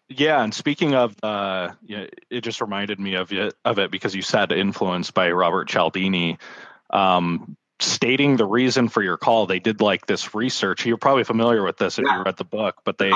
Yeah, 0.08 0.42
and 0.42 0.54
speaking 0.54 0.94
of, 0.94 1.16
uh, 1.22 1.72
it 1.88 2.42
just 2.42 2.60
reminded 2.60 3.00
me 3.00 3.14
of 3.14 3.32
it 3.32 3.54
of 3.64 3.80
it 3.80 3.90
because 3.90 4.14
you 4.14 4.22
said 4.22 4.52
influenced 4.52 5.14
by 5.14 5.30
Robert 5.32 5.68
Cialdini. 5.68 6.38
Um, 6.90 7.56
stating 7.80 8.36
the 8.36 8.46
reason 8.46 8.88
for 8.88 9.02
your 9.02 9.16
call, 9.16 9.46
they 9.46 9.58
did 9.58 9.80
like 9.80 10.06
this 10.06 10.34
research. 10.34 10.86
You're 10.86 10.96
probably 10.96 11.24
familiar 11.24 11.62
with 11.62 11.76
this 11.76 11.98
if 11.98 12.04
yeah. 12.06 12.18
you 12.18 12.24
read 12.24 12.36
the 12.36 12.44
book, 12.44 12.76
but 12.84 12.98
they 12.98 13.10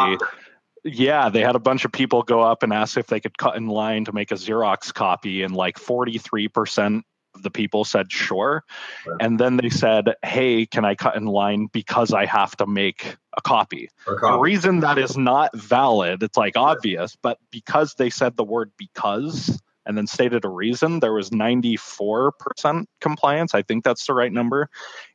yeah, 0.84 1.28
they 1.28 1.40
had 1.40 1.56
a 1.56 1.60
bunch 1.60 1.84
of 1.84 1.92
people 1.92 2.22
go 2.22 2.40
up 2.40 2.62
and 2.62 2.72
ask 2.72 2.96
if 2.96 3.06
they 3.06 3.20
could 3.20 3.36
cut 3.36 3.56
in 3.56 3.66
line 3.66 4.04
to 4.06 4.12
make 4.12 4.30
a 4.30 4.34
Xerox 4.34 4.92
copy, 4.92 5.42
and 5.42 5.54
like 5.54 5.78
43% 5.78 7.02
of 7.34 7.42
the 7.42 7.50
people 7.50 7.84
said 7.84 8.10
sure. 8.10 8.64
Right. 9.06 9.16
And 9.20 9.38
then 9.38 9.56
they 9.56 9.70
said, 9.70 10.14
Hey, 10.24 10.66
can 10.66 10.84
I 10.84 10.94
cut 10.94 11.16
in 11.16 11.26
line 11.26 11.68
because 11.72 12.12
I 12.12 12.26
have 12.26 12.56
to 12.56 12.66
make 12.66 13.16
a 13.36 13.40
copy? 13.40 13.88
A 14.06 14.16
copy. 14.16 14.32
The 14.32 14.40
reason 14.40 14.80
that 14.80 14.98
is 14.98 15.16
not 15.16 15.56
valid, 15.56 16.22
it's 16.22 16.36
like 16.36 16.56
obvious, 16.56 17.16
but 17.20 17.38
because 17.50 17.94
they 17.94 18.10
said 18.10 18.36
the 18.36 18.44
word 18.44 18.72
because 18.76 19.60
and 19.86 19.96
then 19.96 20.06
stated 20.06 20.44
a 20.44 20.48
reason, 20.48 21.00
there 21.00 21.12
was 21.12 21.30
94% 21.30 22.84
compliance. 23.00 23.54
I 23.54 23.62
think 23.62 23.82
that's 23.82 24.06
the 24.06 24.14
right 24.14 24.32
number. 24.32 24.68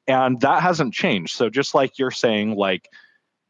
And 0.07 0.41
that 0.41 0.61
hasn't 0.61 0.93
changed. 0.93 1.35
So 1.35 1.49
just 1.49 1.75
like 1.75 1.99
you're 1.99 2.11
saying, 2.11 2.55
like, 2.55 2.89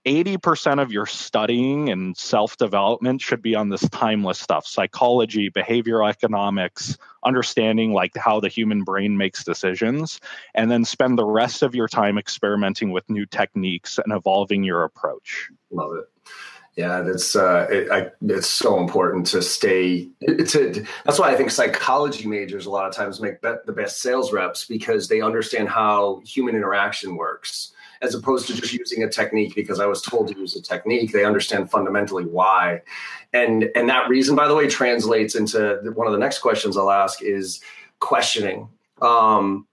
80% 0.05 0.81
of 0.81 0.91
your 0.91 1.05
studying 1.05 1.89
and 1.89 2.15
self 2.15 2.57
development 2.57 3.21
should 3.21 3.41
be 3.41 3.55
on 3.55 3.69
this 3.69 3.87
timeless 3.89 4.39
stuff 4.39 4.67
psychology, 4.67 5.49
behavioral 5.49 6.07
economics, 6.07 6.97
understanding 7.23 7.93
like 7.93 8.15
how 8.15 8.39
the 8.39 8.47
human 8.47 8.83
brain 8.83 9.17
makes 9.17 9.43
decisions, 9.43 10.19
and 10.53 10.69
then 10.69 10.85
spend 10.85 11.17
the 11.17 11.25
rest 11.25 11.63
of 11.63 11.73
your 11.73 11.87
time 11.87 12.17
experimenting 12.17 12.91
with 12.91 13.09
new 13.09 13.25
techniques 13.25 13.97
and 13.97 14.13
evolving 14.13 14.63
your 14.63 14.83
approach. 14.83 15.49
Love 15.71 15.95
it. 15.95 16.05
Yeah, 16.75 17.01
that's 17.01 17.37
uh, 17.37 17.67
it, 17.69 17.89
I, 17.89 18.11
it's 18.21 18.49
so 18.49 18.79
important 18.79 19.27
to 19.27 19.41
stay. 19.41 20.09
A, 20.27 20.35
that's 21.05 21.17
why 21.17 21.31
I 21.31 21.35
think 21.35 21.51
psychology 21.51 22.27
majors 22.27 22.65
a 22.65 22.69
lot 22.69 22.85
of 22.87 22.93
times 22.93 23.21
make 23.21 23.41
the 23.41 23.73
best 23.73 24.01
sales 24.01 24.33
reps 24.33 24.65
because 24.65 25.07
they 25.07 25.21
understand 25.21 25.69
how 25.69 26.21
human 26.25 26.53
interaction 26.53 27.15
works, 27.15 27.71
as 28.05 28.15
opposed 28.15 28.47
to 28.47 28.55
just 28.55 28.73
using 28.73 29.03
a 29.03 29.09
technique 29.09 29.55
because 29.55 29.79
I 29.79 29.85
was 29.85 30.01
told 30.01 30.29
to 30.29 30.39
use 30.39 30.55
a 30.55 30.61
technique. 30.61 31.11
They 31.11 31.25
understand 31.25 31.69
fundamentally 31.69 32.25
why, 32.25 32.81
and 33.33 33.69
and 33.75 33.89
that 33.89 34.07
reason, 34.07 34.35
by 34.35 34.47
the 34.47 34.55
way, 34.55 34.67
translates 34.67 35.35
into 35.35 35.81
one 35.95 36.07
of 36.07 36.13
the 36.13 36.19
next 36.19 36.39
questions 36.39 36.77
I'll 36.77 36.91
ask 36.91 37.21
is 37.21 37.61
questioning. 37.99 38.69
Um, 39.01 39.67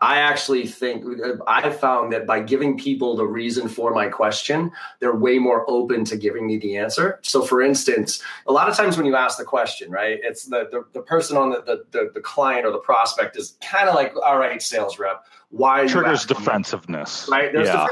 I 0.00 0.18
actually 0.18 0.66
think 0.66 1.04
I 1.46 1.70
found 1.70 2.12
that 2.12 2.26
by 2.26 2.40
giving 2.40 2.78
people 2.78 3.16
the 3.16 3.26
reason 3.26 3.68
for 3.68 3.92
my 3.92 4.08
question, 4.08 4.70
they're 5.00 5.14
way 5.14 5.38
more 5.38 5.68
open 5.68 6.04
to 6.06 6.16
giving 6.16 6.46
me 6.46 6.56
the 6.58 6.76
answer. 6.76 7.18
So, 7.22 7.42
for 7.42 7.60
instance, 7.60 8.22
a 8.46 8.52
lot 8.52 8.68
of 8.68 8.76
times 8.76 8.96
when 8.96 9.06
you 9.06 9.16
ask 9.16 9.38
the 9.38 9.44
question, 9.44 9.90
right, 9.90 10.18
it's 10.22 10.44
the 10.44 10.68
the, 10.70 10.84
the 10.92 11.02
person 11.02 11.36
on 11.36 11.50
the, 11.50 11.84
the 11.90 12.10
the 12.14 12.20
client 12.20 12.64
or 12.64 12.72
the 12.72 12.78
prospect 12.78 13.36
is 13.36 13.56
kind 13.60 13.88
of 13.88 13.94
like, 13.94 14.14
all 14.16 14.38
right, 14.38 14.62
sales 14.62 14.98
rep, 14.98 15.26
why 15.56 15.86
triggers 15.86 16.26
defensiveness, 16.26 17.28
right? 17.30 17.52
There's 17.52 17.68
yeah. 17.68 17.88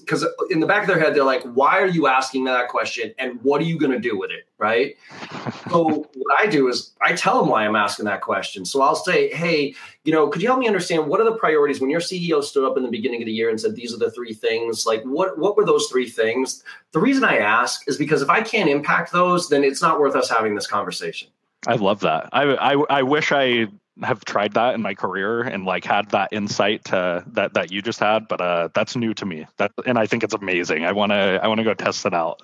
because 0.00 0.26
in 0.50 0.60
the 0.60 0.66
back 0.66 0.82
of 0.82 0.88
their 0.88 0.98
head 0.98 1.14
they're 1.14 1.24
like 1.24 1.42
why 1.42 1.78
are 1.78 1.86
you 1.86 2.06
asking 2.06 2.44
that 2.44 2.68
question 2.68 3.12
and 3.18 3.38
what 3.42 3.60
are 3.60 3.64
you 3.64 3.78
going 3.78 3.92
to 3.92 3.98
do 3.98 4.18
with 4.18 4.30
it? 4.30 4.46
Right? 4.58 4.96
So 5.70 5.82
what 5.88 6.38
i 6.38 6.46
do 6.46 6.68
is 6.68 6.92
i 7.00 7.14
tell 7.14 7.40
them 7.40 7.48
why 7.48 7.66
i'm 7.66 7.74
asking 7.74 8.04
that 8.04 8.20
question. 8.20 8.64
So 8.64 8.82
i'll 8.82 8.94
say 8.94 9.28
hey 9.30 9.74
you 10.04 10.12
know 10.12 10.28
could 10.28 10.42
you 10.42 10.48
help 10.48 10.60
me 10.60 10.66
understand 10.66 11.06
what 11.06 11.20
are 11.20 11.24
the 11.24 11.36
priorities? 11.36 11.80
When 11.80 11.90
your 11.90 12.00
ceo 12.00 12.42
stood 12.42 12.64
up 12.64 12.76
in 12.76 12.82
the 12.82 12.90
beginning 12.90 13.22
of 13.22 13.26
the 13.26 13.32
year 13.32 13.50
and 13.50 13.60
said 13.60 13.74
these 13.74 13.92
are 13.92 13.98
the 13.98 14.10
three 14.10 14.34
things 14.34 14.86
like 14.86 15.02
what 15.02 15.38
what 15.38 15.56
were 15.56 15.64
those 15.64 15.86
three 15.86 16.08
things? 16.08 16.62
The 16.92 17.00
reason 17.00 17.24
i 17.24 17.38
ask 17.38 17.88
is 17.88 17.96
because 17.96 18.22
if 18.22 18.30
i 18.30 18.40
can't 18.42 18.68
impact 18.68 19.12
those 19.12 19.48
then 19.48 19.64
it's 19.64 19.82
not 19.82 19.98
worth 19.98 20.14
us 20.14 20.28
having 20.28 20.54
this 20.54 20.66
conversation. 20.66 21.28
I 21.66 21.76
love 21.76 22.00
that. 22.00 22.28
I, 22.32 22.42
I, 22.42 22.84
I 22.90 23.02
wish 23.02 23.32
I 23.32 23.68
have 24.02 24.24
tried 24.24 24.54
that 24.54 24.74
in 24.74 24.82
my 24.82 24.94
career 24.94 25.40
and 25.42 25.64
like 25.64 25.84
had 25.84 26.10
that 26.10 26.32
insight 26.32 26.84
to, 26.86 27.24
that 27.28 27.54
that 27.54 27.70
you 27.70 27.80
just 27.80 28.00
had 28.00 28.26
but 28.28 28.40
uh 28.40 28.68
that's 28.74 28.96
new 28.96 29.14
to 29.14 29.26
me. 29.26 29.46
That 29.58 29.72
and 29.86 29.98
i 29.98 30.06
think 30.06 30.24
it's 30.24 30.34
amazing. 30.34 30.84
I 30.84 30.92
want 30.92 31.12
to 31.12 31.40
i 31.42 31.46
want 31.46 31.58
to 31.58 31.64
go 31.64 31.74
test 31.74 32.04
it 32.06 32.14
out. 32.14 32.42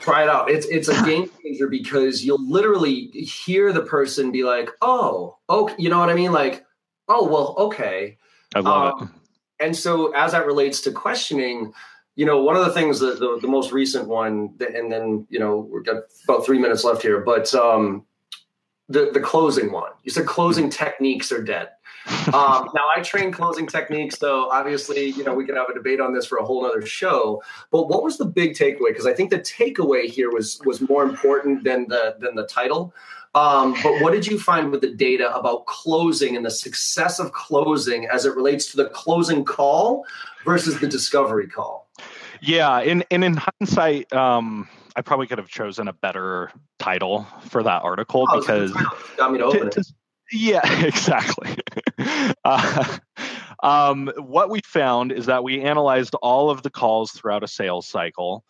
Try 0.00 0.22
it 0.24 0.28
out. 0.28 0.50
It's 0.50 0.66
it's 0.66 0.88
a 0.88 1.02
game 1.04 1.30
changer 1.42 1.68
because 1.68 2.24
you'll 2.24 2.44
literally 2.44 3.06
hear 3.12 3.72
the 3.72 3.82
person 3.82 4.32
be 4.32 4.44
like 4.44 4.70
oh 4.82 5.36
okay 5.48 5.74
you 5.78 5.88
know 5.88 5.98
what 5.98 6.10
i 6.10 6.14
mean? 6.14 6.32
Like 6.32 6.64
oh 7.08 7.28
well 7.28 7.54
okay. 7.66 8.18
I 8.54 8.60
love 8.60 9.02
um, 9.02 9.02
it 9.14 9.18
and 9.60 9.76
so 9.76 10.12
as 10.12 10.32
that 10.32 10.46
relates 10.46 10.80
to 10.82 10.92
questioning 10.92 11.72
you 12.16 12.26
know 12.26 12.42
one 12.42 12.56
of 12.56 12.64
the 12.64 12.72
things 12.72 13.00
that 13.00 13.18
the, 13.18 13.38
the 13.40 13.48
most 13.48 13.72
recent 13.72 14.08
one 14.08 14.54
and 14.60 14.90
then 14.90 15.26
you 15.30 15.38
know 15.38 15.68
we've 15.72 15.84
got 15.84 16.04
about 16.24 16.44
three 16.44 16.58
minutes 16.58 16.84
left 16.84 17.02
here 17.02 17.20
but 17.20 17.54
um 17.54 18.04
the 18.88 19.10
the 19.12 19.20
closing 19.20 19.72
one. 19.72 19.92
You 20.04 20.10
said 20.10 20.26
closing 20.26 20.70
techniques 20.70 21.30
are 21.30 21.42
dead. 21.42 21.68
Um, 22.28 22.70
now 22.74 22.84
I 22.96 23.00
train 23.02 23.30
closing 23.32 23.66
techniques, 23.66 24.18
though. 24.18 24.48
Obviously, 24.50 25.06
you 25.06 25.24
know 25.24 25.34
we 25.34 25.44
could 25.44 25.56
have 25.56 25.68
a 25.68 25.74
debate 25.74 26.00
on 26.00 26.14
this 26.14 26.26
for 26.26 26.38
a 26.38 26.44
whole 26.44 26.64
other 26.64 26.84
show. 26.84 27.42
But 27.70 27.88
what 27.88 28.02
was 28.02 28.18
the 28.18 28.24
big 28.24 28.54
takeaway? 28.54 28.88
Because 28.88 29.06
I 29.06 29.12
think 29.12 29.30
the 29.30 29.40
takeaway 29.40 30.06
here 30.06 30.30
was 30.30 30.60
was 30.64 30.80
more 30.80 31.02
important 31.02 31.64
than 31.64 31.88
the 31.88 32.16
than 32.18 32.34
the 32.34 32.46
title. 32.46 32.94
Um, 33.34 33.74
but 33.82 34.00
what 34.00 34.12
did 34.12 34.26
you 34.26 34.38
find 34.38 34.70
with 34.70 34.80
the 34.80 34.92
data 34.92 35.32
about 35.36 35.66
closing 35.66 36.34
and 36.34 36.44
the 36.44 36.50
success 36.50 37.18
of 37.18 37.32
closing 37.32 38.06
as 38.06 38.24
it 38.24 38.34
relates 38.34 38.70
to 38.70 38.76
the 38.76 38.88
closing 38.88 39.44
call 39.44 40.06
versus 40.44 40.80
the 40.80 40.88
discovery 40.88 41.46
call? 41.46 41.88
Yeah, 42.40 42.78
and 42.78 43.04
and 43.10 43.22
in 43.24 43.36
hindsight, 43.36 44.12
um, 44.12 44.68
I 44.98 45.00
probably 45.00 45.28
could 45.28 45.38
have 45.38 45.48
chosen 45.48 45.86
a 45.86 45.92
better 45.92 46.50
title 46.80 47.24
for 47.50 47.62
that 47.62 47.84
article 47.84 48.26
oh, 48.28 48.40
because 48.40 48.72
got 49.16 49.30
me 49.30 49.38
to 49.38 49.44
open 49.44 49.70
to, 49.70 49.80
it. 49.80 49.86
yeah, 50.32 50.60
exactly. 50.84 51.56
uh, 52.44 52.98
um, 53.62 54.10
what 54.16 54.50
we 54.50 54.60
found 54.64 55.12
is 55.12 55.26
that 55.26 55.44
we 55.44 55.62
analyzed 55.62 56.16
all 56.16 56.50
of 56.50 56.64
the 56.64 56.70
calls 56.70 57.12
throughout 57.12 57.44
a 57.44 57.46
sales 57.46 57.86
cycle. 57.86 58.42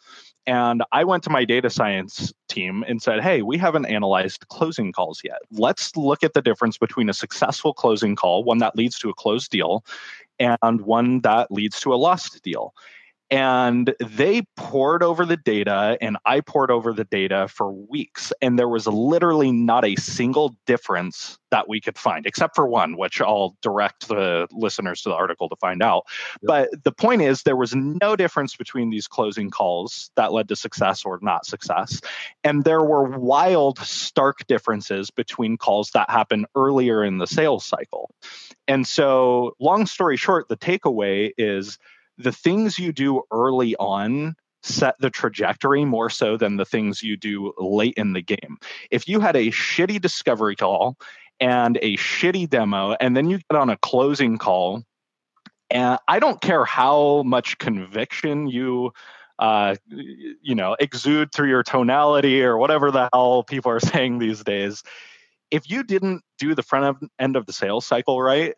And 0.47 0.83
I 0.91 1.05
went 1.05 1.23
to 1.25 1.31
my 1.31 1.45
data 1.45 1.69
science 1.69 2.33
team 2.49 2.83
and 2.89 3.03
said, 3.03 3.21
Hey, 3.21 3.43
we 3.43 3.59
haven't 3.59 3.85
analyzed 3.85 4.49
closing 4.49 4.91
calls 4.91 5.21
yet. 5.23 5.41
Let's 5.51 5.95
look 5.99 6.25
at 6.25 6.33
the 6.33 6.41
difference 6.41 6.79
between 6.79 7.11
a 7.11 7.13
successful 7.15 7.75
closing 7.75 8.17
call, 8.17 8.43
one 8.43 8.57
that 8.59 8.75
leads 8.75 8.99
to 9.01 9.11
a 9.11 9.15
closed 9.15 9.51
deal, 9.51 9.85
and 10.39 10.81
one 10.81 11.21
that 11.21 11.51
leads 11.51 11.79
to 11.81 11.93
a 11.93 11.97
lost 11.97 12.43
deal 12.43 12.73
and 13.31 13.95
they 14.01 14.43
pored 14.57 15.03
over 15.03 15.27
the 15.27 15.37
data 15.37 15.99
and 16.01 16.17
i 16.25 16.41
pored 16.41 16.71
over 16.71 16.93
the 16.93 17.05
data 17.05 17.47
for 17.49 17.71
weeks 17.73 18.33
and 18.41 18.59
there 18.59 18.69
was 18.69 18.87
literally 18.87 19.53
not 19.53 19.85
a 19.85 19.97
single 19.97 20.55
difference 20.67 21.39
that 21.51 21.69
we 21.69 21.81
could 21.81 21.99
find 21.99 22.27
except 22.27 22.55
for 22.55 22.67
one 22.67 22.97
which 22.97 23.21
i'll 23.21 23.57
direct 23.61 24.09
the 24.09 24.47
listeners 24.53 25.03
to 25.03 25.09
the 25.09 25.15
article 25.15 25.49
to 25.49 25.57
find 25.57 25.83
out 25.83 26.05
yep. 26.43 26.47
but 26.71 26.85
the 26.85 26.93
point 26.93 27.21
is 27.21 27.43
there 27.43 27.57
was 27.57 27.75
no 27.75 28.17
difference 28.17 28.57
between 28.57 28.91
these 28.91 29.07
closing 29.07 29.51
calls 29.51 30.11
that 30.17 30.33
led 30.33 30.49
to 30.49 30.57
success 30.57 31.05
or 31.05 31.19
not 31.23 31.45
success 31.45 32.01
and 32.45 32.65
there 32.65 32.83
were 32.83 33.19
wild 33.19 33.79
stark 33.79 34.47
differences 34.47 35.11
between 35.11 35.57
calls 35.57 35.91
that 35.91 36.09
happen 36.11 36.47
earlier 36.55 37.05
in 37.05 37.19
the 37.19 37.27
sales 37.27 37.65
cycle 37.65 38.11
and 38.67 38.87
so 38.87 39.55
long 39.61 39.87
story 39.87 40.17
short 40.17 40.49
the 40.49 40.57
takeaway 40.57 41.31
is 41.37 41.79
the 42.19 42.33
things 42.33 42.79
you 42.79 42.93
do 42.93 43.23
early 43.31 43.77
on 43.77 44.35
set 44.63 44.97
the 44.99 45.11
trajectory 45.11 45.85
more 45.85 46.11
so 46.11 46.37
than 46.37 46.57
the 46.57 46.65
things 46.65 47.03
you 47.03 47.17
do 47.17 47.53
late 47.59 47.95
in 47.97 48.13
the 48.13 48.23
game. 48.23 48.59
If 48.91 49.09
you 49.09 49.21
had 49.21 49.37
a 49.37 49.49
shitty 49.49 50.01
discovery 50.01 50.57
call 50.57 50.97
and 51.41 51.79
a 51.81 51.97
shitty 51.97 52.51
demo, 52.51 52.97
and 53.01 53.17
then 53.17 53.31
you 53.31 53.39
get 53.39 53.57
on 53.57 53.71
a 53.71 53.77
closing 53.77 54.37
call, 54.37 54.83
and 55.71 55.99
I 56.09 56.19
don't 56.19 56.41
care 56.41 56.65
how 56.65 57.23
much 57.25 57.59
conviction 57.59 58.49
you 58.49 58.93
uh, 59.39 59.77
you 59.89 60.55
know 60.55 60.77
exude 60.81 61.33
through 61.33 61.49
your 61.49 61.63
tonality 61.63 62.43
or 62.43 62.59
whatever 62.59 62.91
the 62.91 63.09
hell 63.13 63.45
people 63.45 63.71
are 63.71 63.81
saying 63.95 64.19
these 64.19 64.43
days 64.43 64.83
if 65.51 65.71
you 65.71 65.85
didn't 65.85 66.23
do 66.39 66.55
the 66.55 66.63
front 66.63 66.99
end 67.19 67.37
of 67.37 67.47
the 67.47 67.53
sales 67.53 67.87
cycle 67.87 68.21
right 68.21 68.55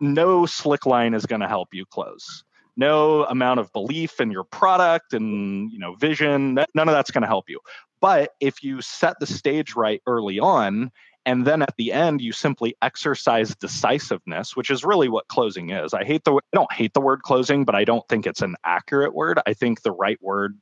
no 0.00 0.44
slick 0.44 0.86
line 0.86 1.14
is 1.14 1.24
going 1.24 1.40
to 1.40 1.46
help 1.46 1.68
you 1.72 1.86
close 1.86 2.42
no 2.78 3.24
amount 3.24 3.60
of 3.60 3.72
belief 3.72 4.20
in 4.20 4.30
your 4.30 4.44
product 4.44 5.12
and 5.12 5.70
you 5.70 5.78
know 5.78 5.94
vision 5.96 6.54
none 6.54 6.88
of 6.88 6.94
that's 6.94 7.10
going 7.10 7.22
to 7.22 7.28
help 7.28 7.50
you 7.50 7.60
but 8.00 8.30
if 8.40 8.62
you 8.62 8.80
set 8.80 9.18
the 9.20 9.26
stage 9.26 9.74
right 9.74 10.00
early 10.06 10.38
on 10.38 10.90
and 11.26 11.46
then 11.46 11.60
at 11.60 11.74
the 11.76 11.92
end 11.92 12.20
you 12.20 12.32
simply 12.32 12.74
exercise 12.80 13.54
decisiveness 13.56 14.56
which 14.56 14.70
is 14.70 14.84
really 14.84 15.08
what 15.08 15.28
closing 15.28 15.70
is 15.70 15.92
i 15.92 16.04
hate 16.04 16.24
the 16.24 16.32
i 16.32 16.56
don't 16.56 16.72
hate 16.72 16.94
the 16.94 17.00
word 17.00 17.22
closing 17.22 17.64
but 17.64 17.74
i 17.74 17.84
don't 17.84 18.08
think 18.08 18.26
it's 18.26 18.42
an 18.42 18.54
accurate 18.64 19.14
word 19.14 19.38
i 19.46 19.52
think 19.52 19.82
the 19.82 19.92
right 19.92 20.18
word 20.22 20.56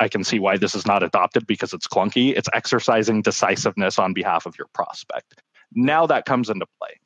I 0.00 0.08
can 0.08 0.24
see 0.24 0.38
why 0.38 0.56
this 0.56 0.74
is 0.74 0.84
not 0.84 1.04
adopted 1.04 1.46
because 1.46 1.72
it's 1.72 1.86
clunky. 1.86 2.36
It's 2.36 2.48
exercising 2.52 3.22
decisiveness 3.22 3.96
on 3.98 4.12
behalf 4.12 4.46
of 4.46 4.58
your 4.58 4.66
prospect. 4.74 5.42
Now 5.74 6.06
that 6.06 6.24
comes 6.24 6.50
into 6.50 6.66
play. 6.80 6.98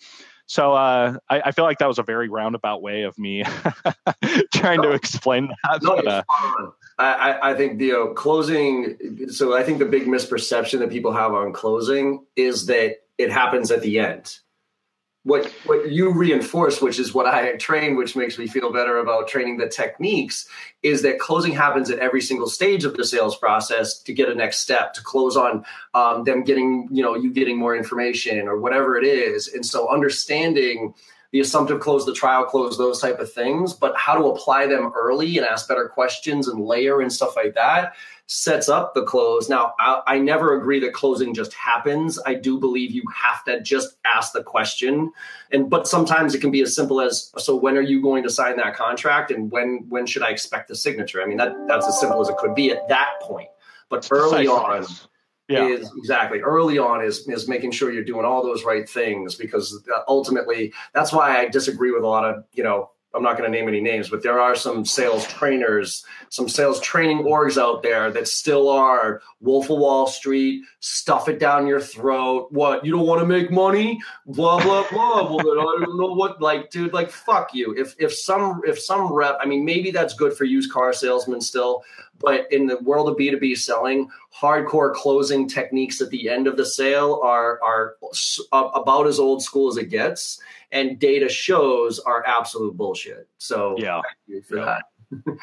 So 0.52 0.74
uh, 0.74 1.16
I, 1.30 1.40
I, 1.46 1.52
feel 1.52 1.64
like 1.64 1.78
that 1.78 1.88
was 1.88 1.98
a 1.98 2.02
very 2.02 2.28
roundabout 2.28 2.82
way 2.82 3.04
of 3.04 3.18
me 3.18 3.42
trying 4.52 4.82
no, 4.82 4.90
to 4.90 4.90
explain 4.90 5.48
that. 5.48 5.82
No, 5.82 5.96
but, 5.96 6.06
uh, 6.06 6.22
I, 6.98 7.52
I, 7.52 7.54
think 7.54 7.78
the 7.78 7.92
uh, 7.94 8.06
closing. 8.08 9.30
So 9.30 9.56
I 9.56 9.62
think 9.62 9.78
the 9.78 9.86
big 9.86 10.06
misperception 10.06 10.80
that 10.80 10.90
people 10.90 11.10
have 11.14 11.32
on 11.32 11.54
closing 11.54 12.26
is 12.36 12.66
that 12.66 12.96
it 13.16 13.32
happens 13.32 13.70
at 13.70 13.80
the 13.80 13.98
end 13.98 14.40
what 15.24 15.46
what 15.66 15.90
you 15.90 16.12
reinforce, 16.12 16.82
which 16.82 16.98
is 16.98 17.14
what 17.14 17.26
I 17.26 17.56
train, 17.56 17.96
which 17.96 18.16
makes 18.16 18.38
me 18.38 18.48
feel 18.48 18.72
better 18.72 18.98
about 18.98 19.28
training 19.28 19.58
the 19.58 19.68
techniques, 19.68 20.48
is 20.82 21.02
that 21.02 21.20
closing 21.20 21.52
happens 21.52 21.90
at 21.90 22.00
every 22.00 22.20
single 22.20 22.48
stage 22.48 22.84
of 22.84 22.96
the 22.96 23.04
sales 23.04 23.36
process 23.36 23.98
to 24.00 24.12
get 24.12 24.28
a 24.28 24.34
next 24.34 24.58
step 24.58 24.94
to 24.94 25.02
close 25.02 25.36
on 25.36 25.64
um, 25.94 26.24
them 26.24 26.42
getting 26.42 26.88
you 26.90 27.02
know 27.02 27.14
you 27.14 27.32
getting 27.32 27.56
more 27.56 27.76
information 27.76 28.48
or 28.48 28.58
whatever 28.58 28.96
it 28.96 29.04
is, 29.04 29.46
and 29.48 29.64
so 29.64 29.88
understanding 29.88 30.92
the 31.30 31.40
assumptive 31.40 31.80
close, 31.80 32.04
the 32.04 32.12
trial 32.12 32.44
close, 32.44 32.76
those 32.76 33.00
type 33.00 33.18
of 33.18 33.32
things, 33.32 33.72
but 33.72 33.96
how 33.96 34.14
to 34.14 34.26
apply 34.26 34.66
them 34.66 34.92
early 34.94 35.38
and 35.38 35.46
ask 35.46 35.66
better 35.66 35.88
questions 35.88 36.46
and 36.46 36.66
layer 36.66 37.00
and 37.00 37.10
stuff 37.10 37.34
like 37.36 37.54
that 37.54 37.94
sets 38.26 38.68
up 38.68 38.94
the 38.94 39.02
close. 39.02 39.48
Now, 39.48 39.74
I, 39.78 40.00
I, 40.06 40.18
never 40.18 40.56
agree 40.56 40.80
that 40.80 40.92
closing 40.92 41.34
just 41.34 41.52
happens. 41.52 42.18
I 42.24 42.34
do 42.34 42.58
believe 42.58 42.90
you 42.92 43.02
have 43.14 43.44
to 43.44 43.60
just 43.60 43.96
ask 44.04 44.32
the 44.32 44.42
question, 44.42 45.12
and 45.50 45.68
but 45.68 45.86
sometimes 45.86 46.34
it 46.34 46.40
can 46.40 46.50
be 46.50 46.62
as 46.62 46.74
simple 46.74 47.00
as, 47.00 47.32
"So 47.38 47.56
when 47.56 47.76
are 47.76 47.82
you 47.82 48.00
going 48.00 48.22
to 48.22 48.30
sign 48.30 48.56
that 48.56 48.74
contract, 48.74 49.30
and 49.30 49.50
when 49.50 49.86
when 49.88 50.06
should 50.06 50.22
I 50.22 50.30
expect 50.30 50.68
the 50.68 50.76
signature?" 50.76 51.22
I 51.22 51.26
mean, 51.26 51.38
that 51.38 51.54
that's 51.68 51.86
as 51.86 52.00
simple 52.00 52.20
as 52.20 52.28
it 52.28 52.36
could 52.36 52.54
be 52.54 52.70
at 52.70 52.88
that 52.88 53.20
point. 53.20 53.48
But 53.90 54.08
early 54.10 54.46
on, 54.46 54.86
yeah. 55.48 55.66
is 55.66 55.90
exactly 55.98 56.40
early 56.40 56.78
on 56.78 57.04
is 57.04 57.28
is 57.28 57.48
making 57.48 57.72
sure 57.72 57.92
you're 57.92 58.04
doing 58.04 58.24
all 58.24 58.42
those 58.42 58.64
right 58.64 58.88
things 58.88 59.34
because 59.34 59.82
uh, 59.94 60.00
ultimately 60.08 60.72
that's 60.94 61.12
why 61.12 61.38
I 61.38 61.48
disagree 61.48 61.90
with 61.90 62.04
a 62.04 62.08
lot 62.08 62.24
of 62.24 62.44
you 62.52 62.62
know 62.62 62.91
I'm 63.14 63.22
not 63.22 63.36
going 63.36 63.50
to 63.50 63.56
name 63.56 63.68
any 63.68 63.80
names, 63.80 64.08
but 64.08 64.22
there 64.22 64.40
are 64.40 64.54
some 64.54 64.84
sales 64.84 65.26
trainers, 65.26 66.04
some 66.30 66.48
sales 66.48 66.80
training 66.80 67.24
orgs 67.24 67.60
out 67.60 67.82
there 67.82 68.10
that 68.10 68.26
still 68.26 68.68
are 68.68 69.20
Wolf 69.40 69.68
of 69.68 69.78
Wall 69.78 70.06
Street, 70.06 70.62
stuff 70.80 71.28
it 71.28 71.38
down 71.38 71.66
your 71.66 71.80
throat. 71.80 72.48
What 72.50 72.84
you 72.84 72.92
don't 72.92 73.06
want 73.06 73.20
to 73.20 73.26
make 73.26 73.50
money? 73.50 74.00
Blah 74.26 74.62
blah 74.62 74.88
blah. 74.90 75.28
well, 75.28 75.38
then 75.38 75.58
I 75.58 75.84
don't 75.84 75.98
know 75.98 76.14
what. 76.14 76.40
Like, 76.40 76.70
dude, 76.70 76.94
like 76.94 77.10
fuck 77.10 77.52
you. 77.52 77.74
If 77.76 77.94
if 77.98 78.14
some 78.14 78.62
if 78.66 78.80
some 78.80 79.12
rep, 79.12 79.36
I 79.40 79.46
mean, 79.46 79.64
maybe 79.64 79.90
that's 79.90 80.14
good 80.14 80.32
for 80.32 80.44
used 80.44 80.72
car 80.72 80.92
salesmen 80.92 81.40
still, 81.40 81.84
but 82.22 82.50
in 82.52 82.66
the 82.66 82.78
world 82.78 83.08
of 83.08 83.16
B2B 83.16 83.58
selling, 83.58 84.08
hardcore 84.34 84.94
closing 84.94 85.48
techniques 85.48 86.00
at 86.00 86.10
the 86.10 86.28
end 86.28 86.46
of 86.46 86.56
the 86.56 86.66
sale 86.66 87.20
are 87.22 87.60
are 87.62 87.96
about 88.52 89.06
as 89.06 89.18
old 89.18 89.42
school 89.42 89.68
as 89.68 89.76
it 89.76 89.90
gets 89.90 90.40
and 90.72 90.98
data 90.98 91.28
shows 91.28 92.00
are 92.00 92.24
absolute 92.26 92.76
bullshit. 92.76 93.28
So 93.38 93.76
yeah, 93.78 94.00
for 94.48 94.56
yeah. 94.56 94.78
that. 95.10 95.38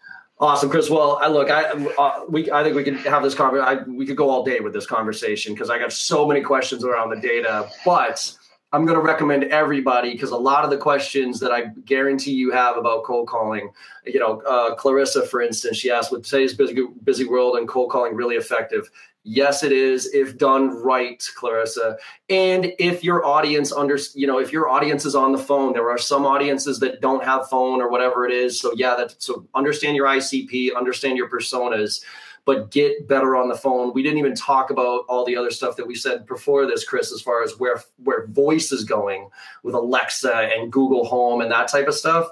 awesome, 0.40 0.68
Chris. 0.68 0.90
Well, 0.90 1.18
I 1.22 1.28
look, 1.28 1.50
I 1.50 1.64
uh, 1.64 2.24
we 2.28 2.50
I 2.50 2.62
think 2.64 2.76
we 2.76 2.82
could 2.82 2.96
have 2.96 3.22
this 3.22 3.34
conversation. 3.34 3.96
We 3.96 4.04
could 4.04 4.16
go 4.16 4.28
all 4.28 4.44
day 4.44 4.60
with 4.60 4.72
this 4.72 4.86
conversation 4.86 5.54
because 5.54 5.70
I 5.70 5.78
got 5.78 5.92
so 5.92 6.26
many 6.26 6.42
questions 6.42 6.84
around 6.84 7.10
the 7.10 7.20
data, 7.20 7.70
but. 7.86 8.36
I'm 8.72 8.86
going 8.86 8.98
to 8.98 9.04
recommend 9.04 9.44
everybody 9.44 10.12
because 10.12 10.30
a 10.30 10.36
lot 10.36 10.64
of 10.64 10.70
the 10.70 10.78
questions 10.78 11.40
that 11.40 11.52
I 11.52 11.66
guarantee 11.84 12.32
you 12.32 12.52
have 12.52 12.78
about 12.78 13.04
cold 13.04 13.28
calling, 13.28 13.70
you 14.06 14.18
know, 14.18 14.40
uh, 14.42 14.74
Clarissa, 14.74 15.26
for 15.26 15.42
instance, 15.42 15.76
she 15.76 15.90
asked, 15.90 16.10
"Would 16.10 16.24
today's 16.24 16.54
busy 16.54 16.86
busy 17.04 17.26
world 17.26 17.56
and 17.56 17.68
cold 17.68 17.90
calling 17.90 18.14
really 18.14 18.36
effective?" 18.36 18.90
Yes, 19.24 19.62
it 19.62 19.70
is 19.70 20.12
if 20.12 20.36
done 20.36 20.70
right, 20.82 21.22
Clarissa. 21.36 21.96
And 22.28 22.72
if 22.80 23.04
your 23.04 23.24
audience 23.24 23.70
under, 23.70 23.96
you 24.14 24.26
know, 24.26 24.38
if 24.38 24.52
your 24.52 24.68
audience 24.68 25.04
is 25.04 25.14
on 25.14 25.30
the 25.30 25.38
phone, 25.38 25.74
there 25.74 25.90
are 25.90 25.98
some 25.98 26.26
audiences 26.26 26.80
that 26.80 27.00
don't 27.00 27.22
have 27.24 27.48
phone 27.48 27.80
or 27.80 27.88
whatever 27.88 28.26
it 28.26 28.32
is. 28.32 28.58
So 28.58 28.72
yeah, 28.74 28.96
that 28.96 29.14
so 29.22 29.46
understand 29.54 29.96
your 29.96 30.06
ICP, 30.06 30.74
understand 30.76 31.16
your 31.18 31.28
personas, 31.30 32.02
but 32.44 32.70
get 32.70 33.06
better 33.06 33.36
on 33.36 33.48
the 33.48 33.54
phone. 33.54 33.92
We 33.92 34.02
didn't 34.02 34.18
even 34.18 34.34
talk 34.34 34.70
about 34.70 35.04
all 35.08 35.24
the 35.24 35.36
other 35.36 35.50
stuff 35.50 35.76
that 35.76 35.86
we 35.86 35.94
said 35.94 36.26
before 36.26 36.66
this, 36.66 36.84
Chris, 36.84 37.12
as 37.12 37.20
far 37.20 37.42
as 37.42 37.58
where 37.58 37.80
where 38.02 38.26
voice 38.26 38.72
is 38.72 38.84
going 38.84 39.28
with 39.62 39.74
Alexa 39.74 40.34
and 40.34 40.72
Google 40.72 41.04
Home 41.04 41.40
and 41.40 41.50
that 41.50 41.68
type 41.68 41.88
of 41.88 41.94
stuff 41.94 42.28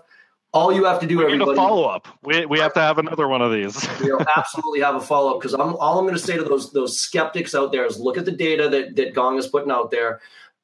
all 0.53 0.73
you 0.73 0.85
have 0.85 1.01
to 1.01 1.07
do, 1.07 1.19
we 1.19 1.25
everybody. 1.25 1.57
follow 1.57 1.85
up. 1.85 2.09
We, 2.23 2.45
we 2.47 2.59
have 2.59 2.75
to 2.75 2.81
have 2.81 2.99
another 2.99 3.29
one 3.29 3.43
of 3.43 3.53
these. 3.53 3.87
we'll 4.01 4.25
absolutely 4.37 4.81
have 4.81 4.97
a 4.97 5.01
follow 5.01 5.35
up 5.35 5.41
because 5.41 5.55
I'm 5.55 5.77
all 5.77 5.99
I'm 5.99 6.05
going 6.05 6.17
to 6.17 6.23
say 6.23 6.37
to 6.37 6.43
those 6.43 6.73
those 6.73 6.99
skeptics 6.99 7.55
out 7.55 7.73
there 7.73 7.87
is 7.87 7.99
look 7.99 8.19
at 8.19 8.25
the 8.25 8.33
data 8.33 8.69
that 8.69 8.97
that 8.97 9.15
Gong 9.15 9.39
is 9.39 9.47
putting 9.47 9.71
out 9.71 9.91
there, 9.91 10.21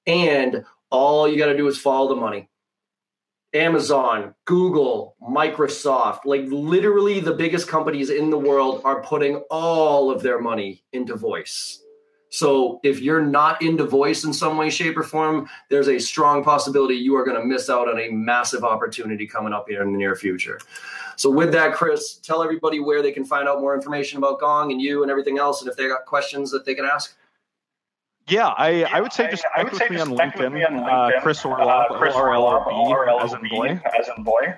and 0.06 0.64
all 0.90 1.28
you 1.28 1.38
got 1.38 1.46
to 1.46 1.56
do 1.56 1.66
is 1.68 1.78
follow 1.78 2.09
the 2.09 2.20
money. 2.20 2.48
Amazon, 3.57 4.35
Google, 4.45 5.16
Microsoft, 5.23 6.21
like 6.25 6.45
literally 6.47 7.21
the 7.21 7.35
biggest 7.35 7.69
companies 7.69 8.11
in 8.11 8.31
the 8.31 8.38
world 8.38 8.83
are 8.85 9.03
putting 9.03 9.37
all 9.51 10.11
of 10.11 10.23
their 10.23 10.40
money 10.40 10.85
into 10.92 11.16
voice. 11.16 11.83
So 12.29 12.81
if 12.83 13.01
you're 13.01 13.25
not 13.25 13.62
into 13.62 13.87
voice 13.87 14.25
in 14.25 14.33
some 14.33 14.57
way, 14.59 14.69
shape, 14.69 14.97
or 14.99 15.03
form, 15.03 15.49
there's 15.71 15.88
a 15.88 15.99
strong 15.99 16.45
possibility 16.45 16.95
you 16.95 17.16
are 17.16 17.25
going 17.25 17.40
to 17.40 17.47
miss 17.47 17.71
out 17.71 17.88
on 17.88 17.99
a 17.99 18.11
massive 18.11 18.64
opportunity 18.64 19.27
coming 19.27 19.53
up 19.53 19.66
here 19.69 19.83
in 19.83 19.92
the 19.92 19.99
near 19.99 20.14
future. 20.16 20.59
So 21.16 21.31
with 21.31 21.53
that, 21.53 21.73
Chris, 21.73 22.16
tell 22.16 22.42
everybody 22.42 22.79
where 22.79 23.01
they 23.01 23.12
can 23.12 23.25
find 23.25 23.49
out 23.49 23.61
more 23.61 23.75
information 23.75 24.19
about 24.19 24.38
Gong 24.38 24.71
and 24.71 24.83
you 24.83 25.03
and 25.03 25.11
everything 25.11 25.38
else, 25.38 25.62
and 25.62 25.71
if 25.71 25.77
they 25.77 25.88
got 25.88 26.05
questions 26.05 26.51
that 26.51 26.66
they 26.66 26.75
can 26.75 26.85
ask. 26.85 27.16
Yeah, 28.29 28.49
I, 28.49 28.71
yeah, 28.71 28.89
I 28.93 29.01
would 29.01 29.12
say 29.12 29.31
just 29.31 29.45
connect 29.55 29.73
with, 29.73 29.91
me 29.91 30.01
on 30.01 30.09
LinkedIn, 30.11 31.17
uh, 31.17 31.21
Chris 31.21 31.43
Orlob, 31.43 31.91
uh, 31.93 31.95
O-R-L-O-B, 31.95 33.25
as 33.25 33.33
in 33.33 33.49
boy. 33.49 33.81
As 33.99 34.09
in 34.17 34.25
boy. 34.25 34.55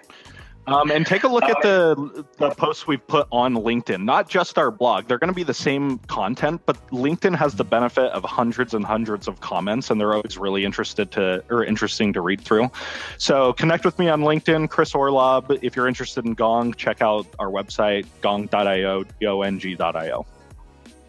Um, 0.68 0.90
and 0.90 1.06
take 1.06 1.24
a 1.24 1.28
look 1.28 1.44
at 1.44 1.62
the 1.62 2.26
the 2.36 2.50
posts 2.50 2.86
we've 2.86 3.06
put 3.06 3.26
on 3.32 3.54
LinkedIn, 3.54 4.04
not 4.04 4.28
just 4.28 4.58
our 4.58 4.70
blog. 4.70 5.06
They're 5.06 5.18
going 5.18 5.32
to 5.32 5.34
be 5.34 5.42
the 5.42 5.54
same 5.54 5.98
content, 6.00 6.60
but 6.66 6.76
LinkedIn 6.88 7.34
has 7.36 7.54
the 7.54 7.64
benefit 7.64 8.12
of 8.12 8.22
hundreds 8.24 8.74
and 8.74 8.84
hundreds 8.84 9.28
of 9.28 9.40
comments, 9.40 9.90
and 9.90 9.98
they're 9.98 10.12
always 10.12 10.36
really 10.36 10.66
interested 10.66 11.10
to 11.12 11.42
or 11.48 11.64
interesting 11.64 12.12
to 12.12 12.20
read 12.20 12.42
through. 12.42 12.70
So 13.16 13.54
connect 13.54 13.86
with 13.86 13.98
me 13.98 14.10
on 14.10 14.22
LinkedIn, 14.22 14.68
Chris 14.68 14.92
Orlob. 14.92 15.58
If 15.62 15.74
you're 15.74 15.88
interested 15.88 16.26
in 16.26 16.34
Gong, 16.34 16.74
check 16.74 17.00
out 17.00 17.26
our 17.38 17.48
website, 17.48 18.06
gong.io, 18.20 19.04
G-O-N-G.io 19.20 20.26